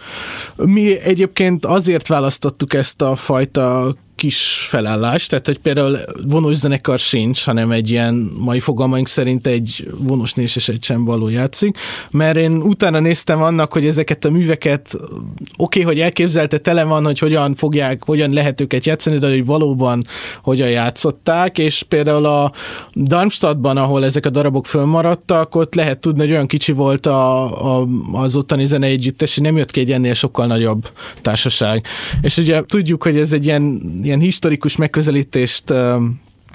Mi 0.55 0.99
egyébként 0.99 1.65
azért 1.65 2.07
választottuk 2.07 2.73
ezt 2.73 3.01
a 3.01 3.15
fajta 3.15 3.95
kis 4.19 4.65
felállás, 4.69 5.27
tehát 5.27 5.45
hogy 5.45 5.57
például 5.57 5.99
vonós 6.27 6.55
zenekar 6.55 6.99
sincs, 6.99 7.45
hanem 7.45 7.71
egy 7.71 7.89
ilyen 7.89 8.31
mai 8.37 8.59
fogalmaink 8.59 9.07
szerint 9.07 9.47
egy 9.47 9.87
vonós 9.97 10.33
és 10.35 10.69
egy 10.69 10.93
való 10.97 11.29
játszik, 11.29 11.77
mert 12.11 12.37
én 12.37 12.51
utána 12.51 12.99
néztem 12.99 13.41
annak, 13.41 13.73
hogy 13.73 13.85
ezeket 13.85 14.25
a 14.25 14.29
műveket 14.29 14.93
oké, 14.93 15.11
okay, 15.57 15.83
hogy 15.83 15.99
elképzelte 15.99 16.57
tele 16.57 16.83
van, 16.83 17.05
hogy 17.05 17.19
hogyan 17.19 17.55
fogják, 17.55 18.03
hogyan 18.03 18.33
lehet 18.33 18.61
őket 18.61 18.85
játszani, 18.85 19.17
de 19.17 19.29
hogy 19.29 19.45
valóban 19.45 20.03
hogyan 20.43 20.69
játszották, 20.69 21.57
és 21.57 21.83
például 21.87 22.25
a 22.25 22.51
Darmstadtban, 22.95 23.77
ahol 23.77 24.05
ezek 24.05 24.25
a 24.25 24.29
darabok 24.29 24.65
fölmaradtak, 24.65 25.55
ott 25.55 25.75
lehet 25.75 25.99
tudni, 25.99 26.19
hogy 26.19 26.31
olyan 26.31 26.47
kicsi 26.47 26.71
volt 26.71 27.05
a, 27.05 27.43
a, 27.79 27.87
az 28.11 28.35
ottani 28.35 28.65
zene 28.65 28.87
együttes, 28.87 29.35
hogy 29.35 29.43
nem 29.43 29.57
jött 29.57 29.71
ki 29.71 29.79
egy 29.79 29.91
ennél 29.91 30.13
sokkal 30.13 30.45
nagyobb 30.45 30.89
társaság. 31.21 31.85
És 32.21 32.37
ugye 32.37 32.61
tudjuk, 32.65 33.03
hogy 33.03 33.17
ez 33.17 33.33
egy 33.33 33.45
ilyen 33.45 33.81
ilyen 34.09 34.21
historikus 34.21 34.75
megközelítést 34.75 35.73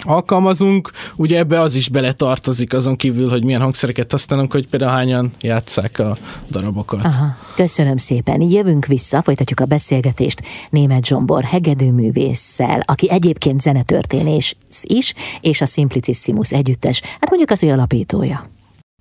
alkalmazunk, 0.02 0.90
ugye 1.16 1.38
ebbe 1.38 1.60
az 1.60 1.74
is 1.74 1.88
bele 1.88 2.12
tartozik 2.12 2.72
azon 2.72 2.96
kívül, 2.96 3.28
hogy 3.28 3.44
milyen 3.44 3.60
hangszereket 3.60 4.10
használunk, 4.10 4.52
hogy 4.52 4.66
például 4.66 4.92
hányan 4.92 5.32
játsszák 5.40 5.98
a 5.98 6.18
darabokat. 6.50 7.04
Aha. 7.04 7.36
Köszönöm 7.54 7.96
szépen. 7.96 8.40
Jövünk 8.40 8.86
vissza, 8.86 9.22
folytatjuk 9.22 9.60
a 9.60 9.64
beszélgetést 9.64 10.42
német 10.70 11.06
Zsombor 11.06 11.42
hegedűművésszel, 11.42 12.80
aki 12.84 13.10
egyébként 13.10 13.60
zenetörténés 13.60 14.56
is, 14.82 15.14
és 15.40 15.60
a 15.60 15.66
Simplicissimus 15.66 16.50
együttes, 16.50 17.02
hát 17.02 17.28
mondjuk 17.28 17.50
az, 17.50 17.60
hogy 17.60 17.68
alapítója. 17.68 18.52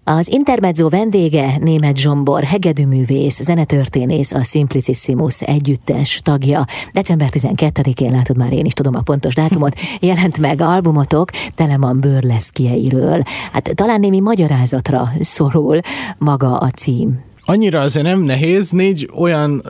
Az 0.06 0.32
Intermezzo 0.32 0.90
vendége 0.90 1.58
német 1.60 1.98
Zsombor, 1.98 2.44
hegedűművész, 2.44 3.42
zenetörténész, 3.42 4.32
a 4.32 4.44
Simplicissimus 4.44 5.42
együttes 5.42 6.20
tagja. 6.24 6.66
December 6.92 7.30
12-én 7.32 8.12
látod 8.12 8.38
már 8.38 8.54
én 8.54 8.66
is 8.66 8.74
tudom 8.74 8.96
a 8.96 9.02
pontos 9.02 9.36
dátumot, 9.36 9.80
jelent 10.00 10.38
meg 10.38 10.62
albumotok 10.62 11.30
Telemann 11.56 12.00
bőrleszkjeiről. 12.00 13.22
Hát 13.52 13.76
talán 13.76 14.00
némi 14.00 14.20
magyarázatra 14.20 15.10
szorul 15.20 15.80
maga 16.18 16.58
a 16.58 16.70
cím. 16.70 17.33
Annyira 17.46 17.82
azért 17.82 18.06
nem 18.06 18.22
nehéz, 18.22 18.72
négy 18.72 19.10
olyan 19.16 19.62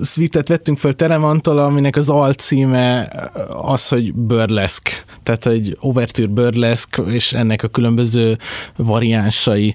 szvitet 0.00 0.48
vettünk 0.48 0.78
föl 0.78 0.94
Telemantól, 0.94 1.58
aminek 1.58 1.96
az 1.96 2.08
alcíme 2.08 3.08
az, 3.48 3.88
hogy 3.88 4.14
burlesque, 4.14 4.92
tehát 5.22 5.46
egy 5.46 5.76
overture 5.80 6.28
burlesque, 6.28 7.04
és 7.04 7.32
ennek 7.32 7.62
a 7.62 7.68
különböző 7.68 8.38
variánsai. 8.76 9.74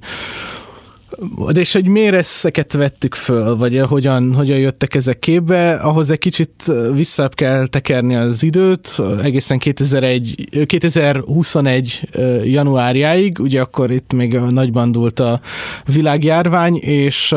De 1.51 1.59
és 1.59 1.73
hogy 1.73 1.87
miért 1.87 2.15
ezeket 2.15 2.73
vettük 2.73 3.15
föl, 3.15 3.55
vagy 3.55 3.79
hogyan, 3.79 4.33
hogyan 4.33 4.57
jöttek 4.57 4.95
ezek 4.95 5.19
képbe, 5.19 5.73
ahhoz 5.73 6.11
egy 6.11 6.17
kicsit 6.17 6.71
vissza 6.93 7.29
kell 7.29 7.67
tekerni 7.67 8.15
az 8.15 8.43
időt, 8.43 9.01
egészen 9.23 9.57
2001, 9.57 10.65
2021 10.65 12.09
januárjáig, 12.43 13.39
ugye 13.39 13.61
akkor 13.61 13.91
itt 13.91 14.13
még 14.13 14.33
nagyban 14.33 14.91
dúlt 14.91 15.19
a 15.19 15.41
világjárvány, 15.85 16.75
és 16.75 17.35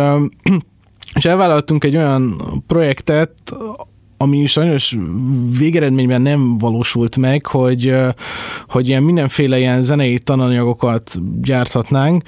és 1.15 1.25
elvállaltunk 1.25 1.85
egy 1.85 1.97
olyan 1.97 2.43
projektet, 2.67 3.33
ami 4.23 4.47
sajnos 4.47 4.97
végeredményben 5.59 6.23
nem 6.23 6.59
valósult 6.59 7.17
meg, 7.17 7.47
hogy, 7.47 7.95
hogy 8.67 8.89
ilyen 8.89 9.03
mindenféle 9.03 9.59
ilyen 9.59 9.83
zenei 9.83 10.19
tananyagokat 10.19 11.13
gyárthatnánk, 11.43 12.23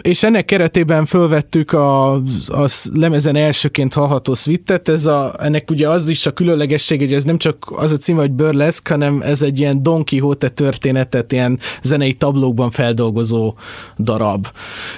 és 0.00 0.22
ennek 0.22 0.44
keretében 0.44 1.06
fölvettük 1.06 1.72
a, 1.72 2.12
a 2.46 2.68
lemezen 2.92 3.36
elsőként 3.36 3.94
hallható 3.94 4.34
swittet, 4.34 4.88
ez 4.88 5.06
a, 5.06 5.34
ennek 5.38 5.70
ugye 5.70 5.88
az 5.88 6.08
is 6.08 6.26
a 6.26 6.32
különlegesség, 6.32 6.98
hogy 6.98 7.12
ez 7.12 7.24
nem 7.24 7.38
csak 7.38 7.72
az 7.76 7.92
a 7.92 7.96
cím, 7.96 8.16
hogy 8.16 8.30
burlesque, 8.32 8.94
hanem 8.94 9.22
ez 9.22 9.42
egy 9.42 9.60
ilyen 9.60 9.82
Don 9.82 10.04
Quixote 10.04 10.48
történetet 10.48 11.32
ilyen 11.32 11.58
zenei 11.82 12.12
tablókban 12.12 12.70
feldolgozó 12.70 13.54
darab. 13.98 14.46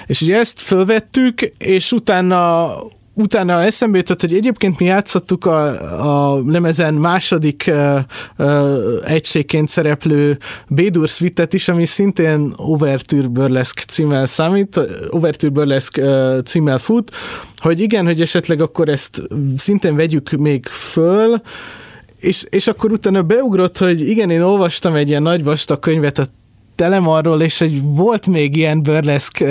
És 0.05 0.21
ugye 0.21 0.37
ezt 0.37 0.59
fölvettük, 0.59 1.41
és 1.57 1.91
utána 1.91 2.69
utána 3.13 3.61
eszembe 3.61 3.97
jutott, 3.97 4.21
hogy 4.21 4.33
egyébként 4.33 4.79
mi 4.79 4.85
játszottuk 4.85 5.45
a, 5.45 6.33
a 6.33 6.43
lemezen 6.45 6.93
második 6.93 7.63
uh, 7.67 7.99
uh, 8.37 9.11
egységként 9.11 9.67
szereplő 9.67 10.37
Bédur 10.67 11.07
Suite-et 11.07 11.53
is, 11.53 11.67
ami 11.67 11.85
szintén 11.85 12.53
Overture 12.55 13.27
Burlesque 13.27 13.83
címmel 13.83 14.25
számít, 14.25 14.79
Overture 15.09 15.51
Burlesque 15.51 16.03
uh, 16.03 16.41
címmel 16.41 16.77
fut, 16.77 17.11
hogy 17.57 17.79
igen, 17.79 18.05
hogy 18.05 18.21
esetleg 18.21 18.61
akkor 18.61 18.89
ezt 18.89 19.21
szintén 19.57 19.95
vegyük 19.95 20.29
még 20.29 20.65
föl, 20.65 21.41
és, 22.19 22.45
és 22.49 22.67
akkor 22.67 22.91
utána 22.91 23.21
beugrott, 23.21 23.77
hogy 23.77 24.09
igen, 24.09 24.29
én 24.29 24.41
olvastam 24.41 24.95
egy 24.95 25.09
ilyen 25.09 25.21
nagy 25.21 25.43
vastag 25.43 25.79
könyvet 25.79 26.17
a 26.17 26.25
telem 26.83 27.07
arról, 27.07 27.41
és 27.41 27.61
egy 27.61 27.81
volt 27.81 28.27
még 28.27 28.55
ilyen 28.55 28.83
burleszk 28.83 29.43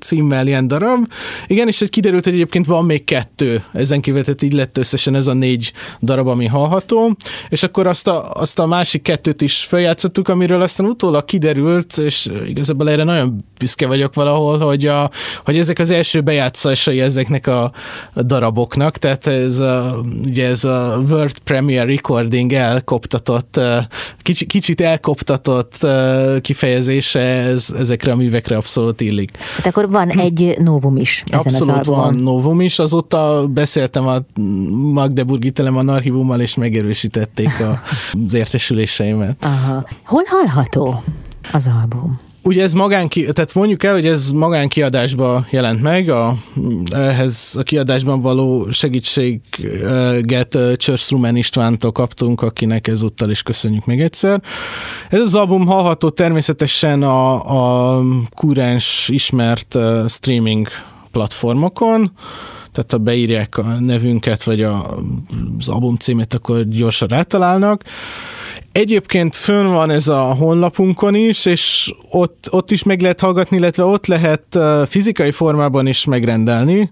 címmel 0.00 0.46
ilyen 0.46 0.68
darab. 0.68 1.06
Igen, 1.46 1.68
és 1.68 1.80
egy 1.80 1.88
kiderült, 1.88 2.24
hogy 2.24 2.32
egyébként 2.32 2.66
van 2.66 2.84
még 2.84 3.04
kettő. 3.04 3.62
Ezen 3.72 4.00
kívül, 4.00 4.22
tehát 4.22 4.42
így 4.42 4.52
lett 4.52 4.78
összesen 4.78 5.14
ez 5.14 5.26
a 5.26 5.32
négy 5.32 5.72
darab, 6.00 6.26
ami 6.26 6.46
hallható, 6.46 7.16
és 7.48 7.62
akkor 7.62 7.86
azt 7.86 8.08
a, 8.08 8.30
azt 8.32 8.58
a 8.58 8.66
másik 8.66 9.02
kettőt 9.02 9.42
is 9.42 9.56
feljátszottuk, 9.64 10.28
amiről 10.28 10.62
aztán 10.62 10.86
utólag 10.86 11.24
kiderült, 11.24 11.98
és 11.98 12.28
igazából 12.46 12.90
erre 12.90 13.04
nagyon 13.04 13.44
büszke 13.58 13.86
vagyok 13.86 14.14
valahol, 14.14 14.58
hogy, 14.58 14.86
a, 14.86 15.10
hogy 15.44 15.58
ezek 15.58 15.78
az 15.78 15.90
első 15.90 16.20
bejátszásai 16.20 17.00
ezeknek 17.00 17.46
a, 17.46 17.72
daraboknak, 18.14 18.96
tehát 18.96 19.26
ez 19.26 19.58
a, 19.58 20.00
ugye 20.28 20.46
ez 20.46 20.64
a 20.64 21.02
World 21.08 21.38
Premiere 21.38 21.84
Recording 21.84 22.52
elkoptatott, 22.52 23.60
kicsit, 24.22 24.48
kicsit 24.48 24.80
elkoptatott 24.80 25.86
kifejezése 26.40 27.20
ez, 27.20 27.74
ezekre 27.78 28.12
a 28.12 28.16
művekre 28.16 28.56
abszolút 28.56 29.00
illik. 29.00 29.36
Hát 29.56 29.66
akkor 29.66 29.90
van 29.90 30.08
egy 30.08 30.56
novum 30.58 30.96
is 30.96 31.24
ezen 31.30 31.52
abszolút 31.54 31.68
az 31.68 31.76
albumon. 31.76 32.00
van 32.00 32.14
novum 32.14 32.60
is, 32.60 32.78
azóta 32.78 33.46
beszéltem 33.48 34.06
a 34.06 34.18
Magdeburgi 34.92 35.50
Telemann 35.50 35.88
archívummal, 35.88 36.40
és 36.40 36.54
megerősítették 36.54 37.50
az 38.26 38.34
értesüléseimet. 38.34 39.44
Aha. 39.44 39.84
Hol 40.04 40.22
hallható 40.26 40.94
az 41.52 41.70
album? 41.80 42.27
Ugye 42.44 42.62
ez 42.62 42.72
magánki, 42.72 43.20
tehát 43.20 43.54
mondjuk 43.54 43.82
el, 43.82 43.92
hogy 43.92 44.06
ez 44.06 44.30
magánkiadásban 44.30 45.46
jelent 45.50 45.82
meg, 45.82 46.08
a, 46.08 46.36
ehhez 46.90 47.54
a 47.58 47.62
kiadásban 47.62 48.20
való 48.20 48.70
segítséget 48.70 50.58
Csörszrumen 50.76 51.36
Istvántól 51.36 51.92
kaptunk, 51.92 52.42
akinek 52.42 52.86
ezúttal 52.86 53.30
is 53.30 53.42
köszönjük 53.42 53.86
még 53.86 54.00
egyszer. 54.00 54.42
Ez 55.10 55.20
az 55.20 55.34
album 55.34 55.66
hallható 55.66 56.08
természetesen 56.08 57.02
a, 57.02 57.96
a 57.96 58.02
kurens 58.34 59.08
ismert 59.12 59.78
streaming 60.08 60.68
platformokon, 61.10 62.12
tehát 62.72 62.90
ha 62.90 62.98
beírják 62.98 63.58
a 63.58 63.62
nevünket, 63.62 64.42
vagy 64.42 64.62
a, 64.62 64.98
az 65.58 65.68
album 65.68 65.96
címét, 65.96 66.34
akkor 66.34 66.68
gyorsan 66.68 67.08
rátalálnak. 67.08 67.84
Egyébként 68.78 69.36
fönn 69.36 69.66
van 69.66 69.90
ez 69.90 70.08
a 70.08 70.20
honlapunkon 70.20 71.14
is, 71.14 71.44
és 71.44 71.92
ott, 72.10 72.48
ott 72.50 72.70
is 72.70 72.82
meg 72.82 73.00
lehet 73.00 73.20
hallgatni, 73.20 73.56
illetve 73.56 73.84
ott 73.84 74.06
lehet 74.06 74.58
fizikai 74.86 75.30
formában 75.30 75.86
is 75.86 76.04
megrendelni 76.04 76.90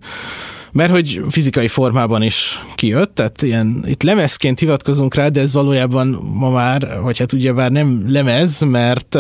mert 0.73 0.91
hogy 0.91 1.21
fizikai 1.29 1.69
formában 1.69 2.23
is 2.23 2.59
kijött, 2.75 3.15
tehát 3.15 3.43
ilyen, 3.43 3.85
itt 3.87 4.03
lemezként 4.03 4.59
hivatkozunk 4.59 5.15
rá, 5.15 5.29
de 5.29 5.41
ez 5.41 5.53
valójában 5.53 6.09
ma 6.35 6.51
már, 6.51 7.01
vagy 7.03 7.19
hát 7.19 7.33
ugye 7.33 7.53
már 7.53 7.71
nem 7.71 8.05
lemez, 8.09 8.61
mert 8.61 9.19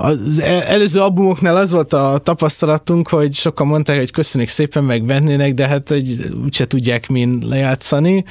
az 0.00 0.38
e- 0.38 0.64
előző 0.66 1.00
albumoknál 1.00 1.56
az 1.56 1.70
volt 1.70 1.92
a 1.92 2.20
tapasztalatunk, 2.22 3.08
hogy 3.08 3.34
sokan 3.34 3.66
mondták, 3.66 3.98
hogy 3.98 4.10
köszönjük 4.10 4.50
szépen, 4.50 4.84
megvennének, 4.84 5.54
de 5.54 5.66
hát 5.66 5.90
egy, 5.90 6.30
úgyse 6.44 6.66
tudják 6.66 7.08
min 7.08 7.44
lejátszani. 7.48 8.24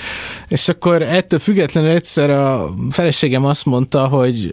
És 0.48 0.70
akkor 0.70 1.02
ettől 1.02 1.40
függetlenül 1.40 1.90
egyszer 1.90 2.30
a 2.30 2.70
feleségem 2.90 3.46
azt 3.46 3.66
mondta, 3.66 4.08
hogy, 4.08 4.50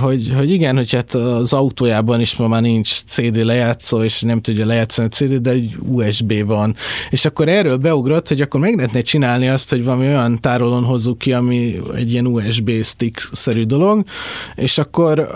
hogy, 0.00 0.32
hogy 0.36 0.50
igen, 0.50 0.76
hogy 0.76 0.92
hát 0.92 1.14
az 1.14 1.52
autójában 1.52 2.20
is 2.20 2.36
ma 2.36 2.48
már 2.48 2.62
nincs 2.62 3.04
CD 3.04 3.44
lejátszó, 3.44 4.02
és 4.02 4.22
nem 4.22 4.40
tudja 4.40 4.66
lejátszani 4.66 5.06
a 5.06 5.10
CD, 5.10 5.34
de 5.34 5.50
egy 5.50 5.76
USB 5.80 6.46
van. 6.46 6.76
És 7.10 7.24
akkor 7.24 7.48
erről 7.48 7.76
beugrott, 7.76 8.28
hogy 8.28 8.40
akkor 8.40 8.60
meg 8.60 8.76
lehetne 8.76 9.00
csinálni 9.00 9.48
azt, 9.48 9.70
hogy 9.70 9.84
valami 9.84 10.06
olyan 10.06 10.40
tárolón 10.40 10.84
hozzuk 10.84 11.18
ki, 11.18 11.32
ami 11.32 11.80
egy 11.94 12.12
ilyen 12.12 12.26
USB 12.26 12.70
stick-szerű 12.82 13.64
dolog, 13.64 14.04
és 14.54 14.78
akkor 14.78 15.28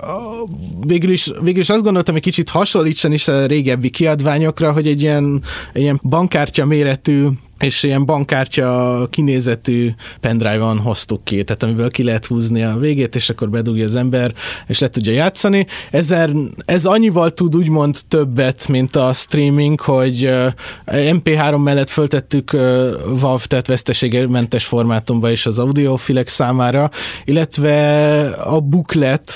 végül 0.87 1.11
is 1.11 1.18
is, 1.19 1.33
végül 1.43 1.65
azt 1.69 1.83
gondoltam, 1.83 2.15
hogy 2.15 2.23
kicsit 2.23 2.49
hasonlítson 2.49 3.13
is 3.13 3.29
a 3.29 3.47
régebbi 3.47 3.91
kiadványokra, 3.91 4.73
hogy 4.73 4.87
egy 4.87 5.03
ilyen, 5.03 5.43
egy 5.73 5.83
ilyen 5.83 6.01
bankkártya 6.03 6.65
méretű 6.65 7.27
és 7.59 7.83
ilyen 7.83 8.05
bankkártya 8.05 9.07
kinézetű 9.11 9.91
pendrive-on 10.21 10.79
hoztuk 10.79 11.25
ki, 11.25 11.45
tehát 11.45 11.63
amiből 11.63 11.91
ki 11.91 12.03
lehet 12.03 12.27
húzni 12.27 12.63
a 12.63 12.77
végét, 12.79 13.17
és 13.17 13.31
akkor 13.31 13.51
bedugja 13.51 13.85
az 13.85 13.95
ember, 13.95 14.35
és 14.67 14.79
le 14.79 14.89
tudja 14.89 15.13
játszani. 15.13 15.67
Ezer, 15.91 16.31
ez 16.65 16.85
annyival 16.85 17.33
tud 17.33 17.57
úgymond 17.57 17.97
többet, 18.09 18.69
mint 18.69 18.97
a 18.97 19.13
streaming, 19.13 19.81
hogy 19.81 20.31
MP3 20.87 21.63
mellett 21.63 21.91
föltettük 21.91 22.53
WAV, 23.23 23.45
tehát 23.45 23.67
veszteségementes 23.67 24.65
formátumba 24.65 25.31
is 25.31 25.47
az 25.47 25.59
audiofilek 25.59 26.29
számára, 26.29 26.91
illetve 27.25 28.19
a 28.31 28.61
booklet 28.61 29.33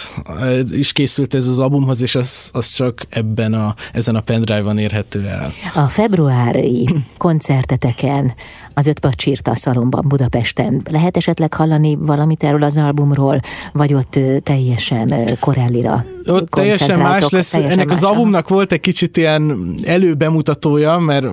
is 0.70 0.92
készült 0.92 1.34
ez 1.34 1.46
az 1.46 1.58
albumhoz, 1.58 2.02
és 2.02 2.14
az, 2.14 2.50
az 2.52 2.72
csak 2.72 3.06
ebben 3.08 3.54
a, 3.54 3.74
ezen 3.92 4.14
a 4.14 4.20
pendrive-on 4.20 4.78
érhető 4.78 5.26
el. 5.26 5.52
A 5.74 5.88
februári 5.88 6.88
koncerteteken 7.16 8.11
helyen, 8.12 8.34
az 8.74 8.86
öt 8.86 9.06
a 9.44 9.54
szalomban 9.54 10.04
Budapesten. 10.08 10.82
Lehet 10.90 11.16
esetleg 11.16 11.54
hallani 11.54 11.96
valamit 12.00 12.42
erről 12.42 12.62
az 12.62 12.76
albumról, 12.76 13.40
vagy 13.72 13.94
ott 13.94 14.18
teljesen 14.42 15.36
Corellira 15.40 16.04
Ott 16.26 16.48
teljesen 16.48 16.98
más 16.98 17.28
lesz. 17.28 17.50
Teljesen 17.50 17.78
Ennek 17.78 17.88
más, 17.88 17.96
az 17.96 18.04
albumnak 18.04 18.48
volt 18.48 18.72
egy 18.72 18.80
kicsit 18.80 19.16
ilyen 19.16 19.74
előbemutatója, 19.84 20.98
mert 20.98 21.26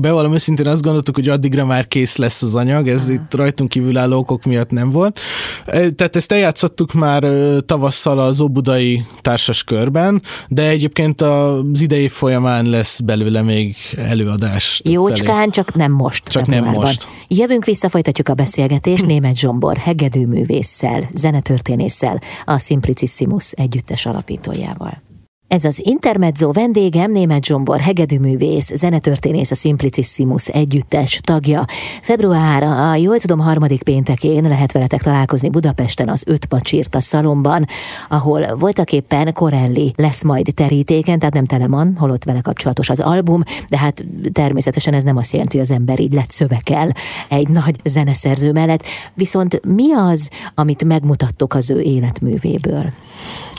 bevallom 0.00 0.34
őszintén 0.34 0.66
azt 0.66 0.82
gondoltuk, 0.82 1.14
hogy 1.14 1.28
addigra 1.28 1.64
már 1.64 1.88
kész 1.88 2.16
lesz 2.16 2.42
az 2.42 2.56
anyag, 2.56 2.88
ez 2.88 3.02
Aha. 3.02 3.12
itt 3.12 3.34
rajtunk 3.34 3.70
kívülálló 3.70 4.18
okok 4.18 4.44
miatt 4.44 4.70
nem 4.70 4.90
volt. 4.90 5.20
Tehát 5.64 6.16
ezt 6.16 6.32
eljátszottuk 6.32 6.92
már 6.92 7.26
tavasszal 7.66 8.18
az 8.18 8.40
Óbudai 8.40 9.04
társas 9.20 9.64
körben, 9.64 10.22
de 10.48 10.68
egyébként 10.68 11.20
az 11.20 11.80
idei 11.80 12.08
folyamán 12.08 12.66
lesz 12.66 13.00
belőle 13.00 13.42
még 13.42 13.76
előadás. 13.96 14.80
Jócskán, 14.84 15.50
csak 15.50 15.74
nem 15.74 15.92
most 15.92 16.11
most. 16.12 16.28
Csak 16.28 16.46
nem 16.46 16.64
most. 16.64 17.08
Jövünk 17.28 17.64
vissza, 17.64 17.88
folytatjuk 17.88 18.28
a 18.28 18.34
beszélgetést 18.34 19.06
német 19.06 19.36
Zsombor, 19.36 19.76
hegedűművésszel, 19.76 21.02
zenetörténésszel, 21.14 22.18
a 22.44 22.58
Simplicissimus 22.58 23.52
együttes 23.52 24.06
alapítójával. 24.06 25.11
Ez 25.52 25.64
az 25.64 25.80
Intermezzo 25.84 26.52
vendégem, 26.52 27.12
német 27.12 27.44
Zsombor, 27.44 27.80
hegedűművész, 27.80 28.74
zenetörténész, 28.74 29.50
a 29.50 29.54
Simplicissimus 29.54 30.48
együttes 30.48 31.20
tagja. 31.22 31.64
Február, 32.02 32.62
a 32.62 32.94
jól 32.94 33.18
tudom, 33.18 33.38
harmadik 33.38 33.82
péntekén 33.82 34.42
lehet 34.42 34.72
veletek 34.72 35.02
találkozni 35.02 35.50
Budapesten 35.50 36.08
az 36.08 36.22
Öt 36.26 36.44
Pacsírt 36.44 36.94
a 36.94 37.00
szalomban, 37.00 37.66
ahol 38.08 38.56
voltak 38.56 38.92
éppen 38.92 39.32
Corelli 39.32 39.92
lesz 39.96 40.22
majd 40.22 40.52
terítéken, 40.54 41.18
tehát 41.18 41.34
nem 41.34 41.46
Teleman, 41.46 41.96
holott 41.98 42.24
vele 42.24 42.40
kapcsolatos 42.40 42.90
az 42.90 43.00
album, 43.00 43.42
de 43.68 43.78
hát 43.78 44.04
természetesen 44.32 44.94
ez 44.94 45.02
nem 45.02 45.16
azt 45.16 45.32
jelenti, 45.32 45.56
hogy 45.56 45.66
az 45.66 45.76
ember 45.76 46.00
így 46.00 46.12
lett 46.12 46.30
szövekel 46.30 46.92
egy 47.28 47.48
nagy 47.48 47.80
zeneszerző 47.84 48.52
mellett. 48.52 48.84
Viszont 49.14 49.60
mi 49.66 49.92
az, 49.92 50.28
amit 50.54 50.84
megmutattok 50.84 51.54
az 51.54 51.70
ő 51.70 51.80
életművéből? 51.80 52.92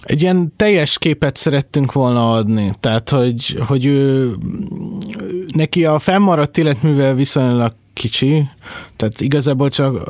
Egy 0.03 0.21
ilyen 0.21 0.53
teljes 0.55 0.97
képet 0.97 1.35
szerettünk 1.35 1.91
volna 1.91 2.31
adni. 2.31 2.71
Tehát, 2.79 3.09
hogy, 3.09 3.57
hogy 3.67 3.85
ő, 3.85 4.31
neki 5.55 5.85
a 5.85 5.99
fennmaradt 5.99 6.57
életművel 6.57 7.13
viszonylag 7.13 7.73
kicsi, 7.93 8.49
tehát 8.95 9.21
igazából 9.21 9.69
csak 9.69 10.10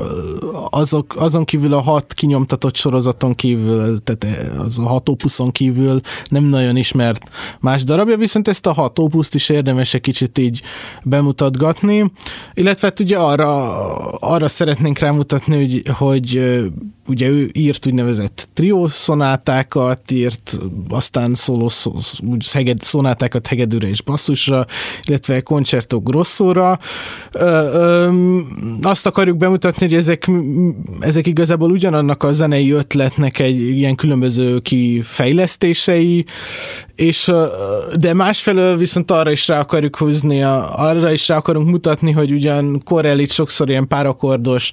azok, 0.69 1.13
azon 1.17 1.45
kívül 1.45 1.73
a 1.73 1.81
hat 1.81 2.13
kinyomtatott 2.13 2.75
sorozaton 2.75 3.35
kívül, 3.35 3.97
tehát 4.03 4.51
az 4.57 4.79
a 4.79 4.87
hat 4.87 5.09
opuszon 5.09 5.51
kívül 5.51 6.01
nem 6.27 6.43
nagyon 6.43 6.75
ismert 6.75 7.21
más 7.59 7.83
darabja, 7.83 8.17
viszont 8.17 8.47
ezt 8.47 8.65
a 8.65 8.73
hat 8.73 8.99
opuszt 8.99 9.35
is 9.35 9.49
érdemes 9.49 9.93
egy 9.93 10.01
kicsit 10.01 10.37
így 10.37 10.61
bemutatgatni, 11.03 12.11
illetve 12.53 12.87
hát 12.87 12.99
ugye 12.99 13.17
arra, 13.17 13.77
arra 14.17 14.47
szeretnénk 14.47 14.99
rámutatni, 14.99 15.55
hogy, 15.55 15.83
hogy 15.89 16.61
ugye 17.07 17.27
ő 17.27 17.49
írt 17.53 17.87
úgynevezett 17.87 18.47
triószonátákat, 18.53 20.11
írt 20.11 20.59
aztán 20.89 21.33
szóló 21.33 21.69
heged, 22.51 22.81
szonátákat 22.81 23.47
hegedűre 23.47 23.87
és 23.87 24.01
basszusra, 24.01 24.65
illetve 25.03 25.41
koncerto 25.41 25.99
grosszóra. 25.99 26.79
Azt 28.81 29.05
akarjuk 29.05 29.37
bemutatni, 29.37 29.85
hogy 29.85 29.95
ezek, 29.95 30.31
ezek 30.99 31.27
igazából 31.27 31.71
ugyanannak 31.71 32.23
a 32.23 32.31
zenei 32.31 32.71
ötletnek 32.71 33.39
egy 33.39 33.61
ilyen 33.61 33.95
különböző 33.95 34.59
kifejlesztései, 34.59 36.25
és 36.95 37.31
de 37.99 38.13
másfelől 38.13 38.77
viszont 38.77 39.11
arra 39.11 39.31
is 39.31 39.47
rá 39.47 39.59
akarjuk 39.59 39.97
húzni, 39.97 40.43
arra 40.75 41.11
is 41.11 41.27
rá 41.27 41.37
akarunk 41.37 41.69
mutatni, 41.69 42.11
hogy 42.11 42.31
ugyan 42.31 42.81
Corellit 42.83 43.31
sokszor 43.31 43.69
ilyen 43.69 43.87
párakordos 43.87 44.71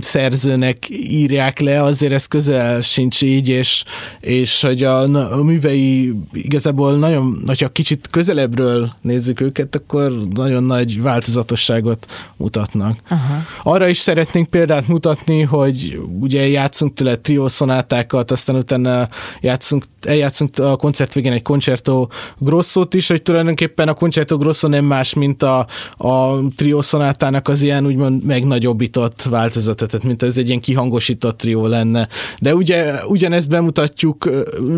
szerzőnek 0.00 0.86
írják 0.90 1.58
le, 1.58 1.82
azért 1.82 2.12
ez 2.12 2.26
közel 2.26 2.80
sincs 2.80 3.22
így, 3.22 3.48
és, 3.48 3.84
és 4.20 4.60
hogy 4.60 4.82
a, 4.82 5.00
a 5.38 5.42
művei 5.42 6.12
igazából 6.32 6.98
nagyon, 6.98 7.42
hogyha 7.46 7.68
kicsit 7.68 8.08
közelebbről 8.10 8.92
nézzük 9.00 9.40
őket, 9.40 9.76
akkor 9.76 10.28
nagyon 10.34 10.64
nagy 10.64 11.02
változatosságot 11.02 12.06
mutatnak. 12.36 12.89
Aha. 13.08 13.42
Arra 13.62 13.88
is 13.88 13.98
szeretnénk 13.98 14.48
példát 14.48 14.88
mutatni, 14.88 15.42
hogy 15.42 16.00
ugye 16.20 16.48
játszunk 16.48 16.94
tőle 16.94 17.16
triószonátákat, 17.16 18.30
aztán 18.30 18.56
utána 18.56 19.08
játszunk, 19.40 19.84
eljátszunk 20.00 20.58
a 20.58 20.76
koncert 20.76 21.14
végén 21.14 21.32
egy 21.32 21.42
Concerto 21.42 22.06
Grosszót 22.38 22.94
is, 22.94 23.08
hogy 23.08 23.22
tulajdonképpen 23.22 23.88
a 23.88 23.94
Concerto 23.94 24.38
Grosso 24.38 24.68
nem 24.68 24.84
más, 24.84 25.14
mint 25.14 25.42
a, 25.42 25.66
a 25.96 26.38
triószonátának 26.56 27.48
az 27.48 27.62
ilyen 27.62 27.86
úgymond 27.86 28.24
megnagyobbított 28.24 29.22
változata, 29.22 29.86
tehát 29.86 30.06
mint 30.06 30.22
ez 30.22 30.38
egy 30.38 30.48
ilyen 30.48 30.60
kihangosított 30.60 31.38
trió 31.38 31.66
lenne. 31.66 32.08
De 32.38 32.54
ugye 32.54 33.04
ugyanezt 33.06 33.48
bemutatjuk 33.48 34.30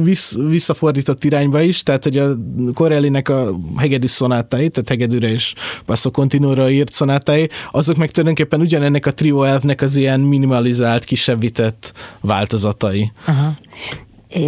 vissz, 0.03 0.37
visszafordított 0.37 1.25
irányba 1.25 1.61
is, 1.61 1.83
tehát 1.83 2.05
hogy 2.05 2.19
a 2.19 2.37
Corellinek 2.75 3.29
a 3.29 3.51
hegedű 3.77 4.07
szonátái, 4.07 4.69
tehát 4.69 4.89
hegedűre 4.89 5.29
és 5.29 5.55
basso 5.87 6.11
continuóra 6.11 6.71
írt 6.71 6.93
szonátái, 6.93 7.49
azok 7.71 7.97
meg 8.03 8.11
tulajdonképpen 8.11 8.61
ugyanennek 8.61 9.07
a 9.07 9.15
trió 9.15 9.43
elvnek 9.43 9.83
az 9.83 9.97
ilyen 9.97 10.21
minimalizált, 10.21 11.05
kisebbített 11.05 11.93
változatai. 12.21 13.13
Aha 13.25 13.53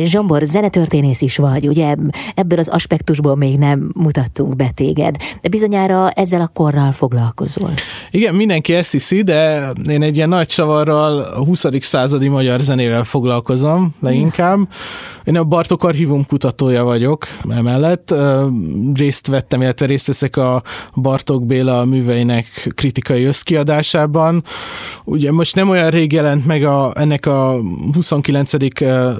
Zsombor, 0.02 0.42
zenetörténész 0.42 1.20
is 1.20 1.36
vagy, 1.36 1.68
ugye 1.68 1.94
ebből 2.34 2.58
az 2.58 2.68
aspektusból 2.68 3.36
még 3.36 3.58
nem 3.58 3.90
mutattunk 3.94 4.56
be 4.56 4.70
téged, 4.74 5.16
de 5.42 5.48
bizonyára 5.48 6.10
ezzel 6.10 6.40
a 6.40 6.46
korral 6.46 6.92
foglalkozol. 6.92 7.70
Igen, 8.10 8.34
mindenki 8.34 8.74
ezt 8.74 8.92
hiszi, 8.92 9.22
de 9.22 9.70
én 9.88 10.02
egy 10.02 10.16
ilyen 10.16 10.28
nagy 10.28 10.46
csavarral 10.46 11.18
a 11.18 11.44
20. 11.44 11.64
századi 11.80 12.28
magyar 12.28 12.60
zenével 12.60 13.04
foglalkozom 13.04 13.94
leginkább. 14.00 14.58
Én 15.24 15.36
a 15.36 15.44
Bartok 15.44 15.84
Archívum 15.84 16.26
kutatója 16.26 16.84
vagyok 16.84 17.26
emellett. 17.48 18.14
Részt 18.94 19.26
vettem, 19.26 19.62
illetve 19.62 19.86
részt 19.86 20.06
veszek 20.06 20.36
a 20.36 20.62
Bartok 20.94 21.46
Béla 21.46 21.84
műveinek 21.84 22.68
kritikai 22.74 23.24
összkiadásában. 23.24 24.44
Ugye 25.04 25.32
most 25.32 25.54
nem 25.54 25.68
olyan 25.68 25.90
rég 25.90 26.12
jelent 26.12 26.46
meg 26.46 26.64
a, 26.64 26.92
ennek 26.94 27.26
a 27.26 27.60
29. 27.92 28.52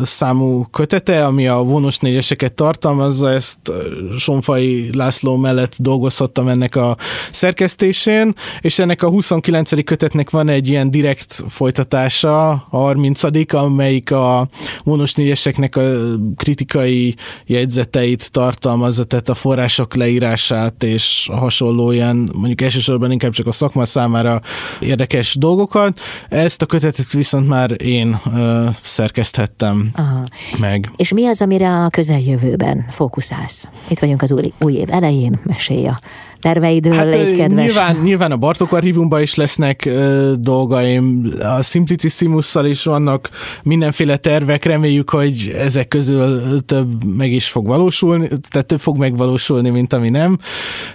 számú 0.06 0.64
kötete, 0.70 1.24
ami 1.26 1.48
a 1.48 1.56
vonos 1.56 1.98
négyeseket 1.98 2.54
tartalmazza, 2.54 3.30
ezt 3.30 3.72
Sonfai 4.18 4.90
László 4.96 5.36
mellett 5.36 5.74
dolgozhattam 5.78 6.48
ennek 6.48 6.76
a 6.76 6.96
szerkesztésén, 7.30 8.34
és 8.60 8.78
ennek 8.78 9.02
a 9.02 9.08
29. 9.08 9.84
kötetnek 9.84 10.30
van 10.30 10.48
egy 10.48 10.68
ilyen 10.68 10.90
direkt 10.90 11.44
folytatása, 11.48 12.48
a 12.50 12.62
30 12.70 13.52
amelyik 13.52 14.10
a 14.10 14.48
vonos 14.84 15.14
négyeseknek 15.14 15.76
a 15.76 15.93
kritikai 16.36 17.14
jegyzeteit 17.46 18.30
tartalmazza, 18.30 19.04
tehát 19.04 19.28
a 19.28 19.34
források 19.34 19.94
leírását 19.94 20.82
és 20.82 21.28
a 21.32 21.36
hasonló 21.36 21.90
ilyen, 21.90 22.30
mondjuk 22.32 22.60
elsősorban 22.60 23.10
inkább 23.10 23.32
csak 23.32 23.46
a 23.46 23.52
szakma 23.52 23.84
számára 23.84 24.40
érdekes 24.80 25.34
dolgokat. 25.34 26.00
Ezt 26.28 26.62
a 26.62 26.66
kötetet 26.66 27.12
viszont 27.12 27.48
már 27.48 27.82
én 27.82 28.20
ö, 28.36 28.66
szerkeszthettem 28.82 29.90
Aha. 29.94 30.22
meg. 30.58 30.90
És 30.96 31.12
mi 31.12 31.26
az, 31.26 31.42
amire 31.42 31.70
a 31.70 31.88
közeljövőben 31.88 32.84
fókuszálsz? 32.90 33.68
Itt 33.88 33.98
vagyunk 33.98 34.22
az 34.22 34.32
új, 34.32 34.52
új 34.60 34.72
év 34.72 34.88
elején, 34.90 35.40
mesélj 35.44 35.86
a 35.86 35.98
terveidről, 36.40 36.94
hát, 36.94 37.04
légy 37.04 37.36
kedves. 37.36 37.64
Nyilván, 37.64 37.96
nyilván 38.02 38.32
a 38.32 38.36
Bartok 38.36 38.72
archívumban 38.72 39.20
is 39.20 39.34
lesznek 39.34 39.84
ö, 39.84 40.32
dolgaim, 40.38 41.32
a 41.40 41.62
Simplicissimusszal 41.62 42.66
is 42.66 42.84
vannak 42.84 43.30
mindenféle 43.62 44.16
tervek, 44.16 44.64
reméljük, 44.64 45.10
hogy 45.10 45.54
ezek 45.56 45.83
közül 45.88 46.60
több 46.64 47.04
meg 47.04 47.32
is 47.32 47.48
fog 47.48 47.66
valósulni, 47.66 48.28
tehát 48.48 48.66
több 48.66 48.80
fog 48.80 48.96
megvalósulni, 48.96 49.70
mint 49.70 49.92
ami 49.92 50.08
nem. 50.08 50.38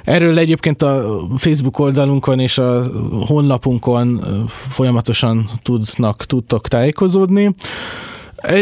Erről 0.03 0.37
egyébként 0.37 0.81
a 0.81 1.21
Facebook 1.37 1.79
oldalunkon 1.79 2.39
és 2.39 2.57
a 2.57 2.83
honlapunkon 3.27 4.21
folyamatosan 4.47 5.49
tudnak, 5.63 6.25
tudtok 6.25 6.67
tájékozódni. 6.67 7.55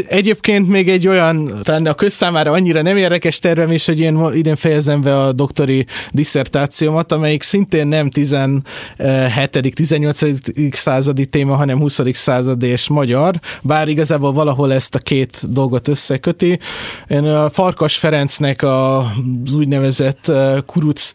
Egyébként 0.07 0.67
még 0.67 0.89
egy 0.89 1.07
olyan, 1.07 1.51
talán 1.63 1.85
a 1.85 1.93
közszámára 1.93 2.51
annyira 2.51 2.81
nem 2.81 2.97
érdekes 2.97 3.39
tervem 3.39 3.71
is, 3.71 3.85
hogy 3.85 3.99
én 3.99 4.19
idén 4.33 4.55
fejezem 4.55 5.01
be 5.01 5.19
a 5.19 5.33
doktori 5.33 5.85
disszertációmat, 6.11 7.11
amelyik 7.11 7.43
szintén 7.43 7.87
nem 7.87 8.09
17. 8.09 8.63
18. 9.73 10.19
századi 10.71 11.25
téma, 11.25 11.55
hanem 11.55 11.79
20. 11.79 11.99
századi 12.11 12.67
és 12.67 12.87
magyar, 12.87 13.39
bár 13.61 13.87
igazából 13.87 14.33
valahol 14.33 14.73
ezt 14.73 14.95
a 14.95 14.99
két 14.99 15.51
dolgot 15.51 15.87
összeköti. 15.87 16.59
Én 17.07 17.23
a 17.23 17.49
Farkas 17.49 17.97
Ferencnek 17.97 18.63
az 18.63 19.53
úgynevezett 19.53 20.31
kuruc 20.65 21.13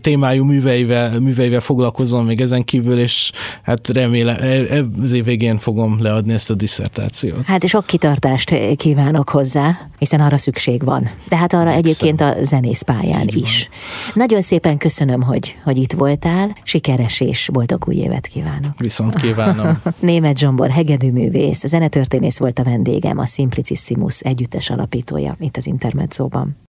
témájú 0.00 0.44
műveivel, 0.44 1.20
műveivel 1.20 1.60
foglalkozom 1.60 2.24
még 2.24 2.40
ezen 2.40 2.64
kívül, 2.64 2.98
és 2.98 3.32
hát 3.62 3.88
remélem, 3.88 4.36
e, 4.40 4.46
e, 4.46 4.84
ez 5.02 5.12
év 5.12 5.24
végén 5.24 5.58
fogom 5.58 5.96
leadni 6.00 6.32
ezt 6.32 6.50
a 6.50 6.54
disszertációt. 6.54 7.44
Hát 7.44 7.64
és 7.64 7.74
aki 7.74 7.98
kitartást 8.04 8.76
kívánok 8.76 9.28
hozzá, 9.28 9.78
hiszen 9.98 10.20
arra 10.20 10.38
szükség 10.38 10.84
van. 10.84 11.10
De 11.28 11.36
hát 11.36 11.52
arra 11.52 11.70
egyébként 11.70 12.20
a 12.20 12.34
zenészpályán 12.42 13.28
is. 13.28 13.68
Nagyon 14.14 14.40
szépen 14.40 14.78
köszönöm, 14.78 15.22
hogy, 15.22 15.58
hogy 15.64 15.76
itt 15.76 15.92
voltál. 15.92 16.50
Sikeres 16.62 17.20
és 17.20 17.48
boldog 17.52 17.84
új 17.86 17.94
évet 17.94 18.26
kívánok. 18.26 18.78
Viszont 18.78 19.14
kívánom. 19.14 19.78
Német 20.00 20.38
Zsombor, 20.38 20.70
hegedűművész, 20.70 21.66
zenetörténész 21.66 22.38
volt 22.38 22.58
a 22.58 22.62
vendégem, 22.62 23.18
a 23.18 23.26
Simplicissimus 23.26 24.20
együttes 24.20 24.70
alapítója 24.70 25.34
itt 25.38 25.56
az 25.56 25.66
Intermedzóban. 25.66 26.56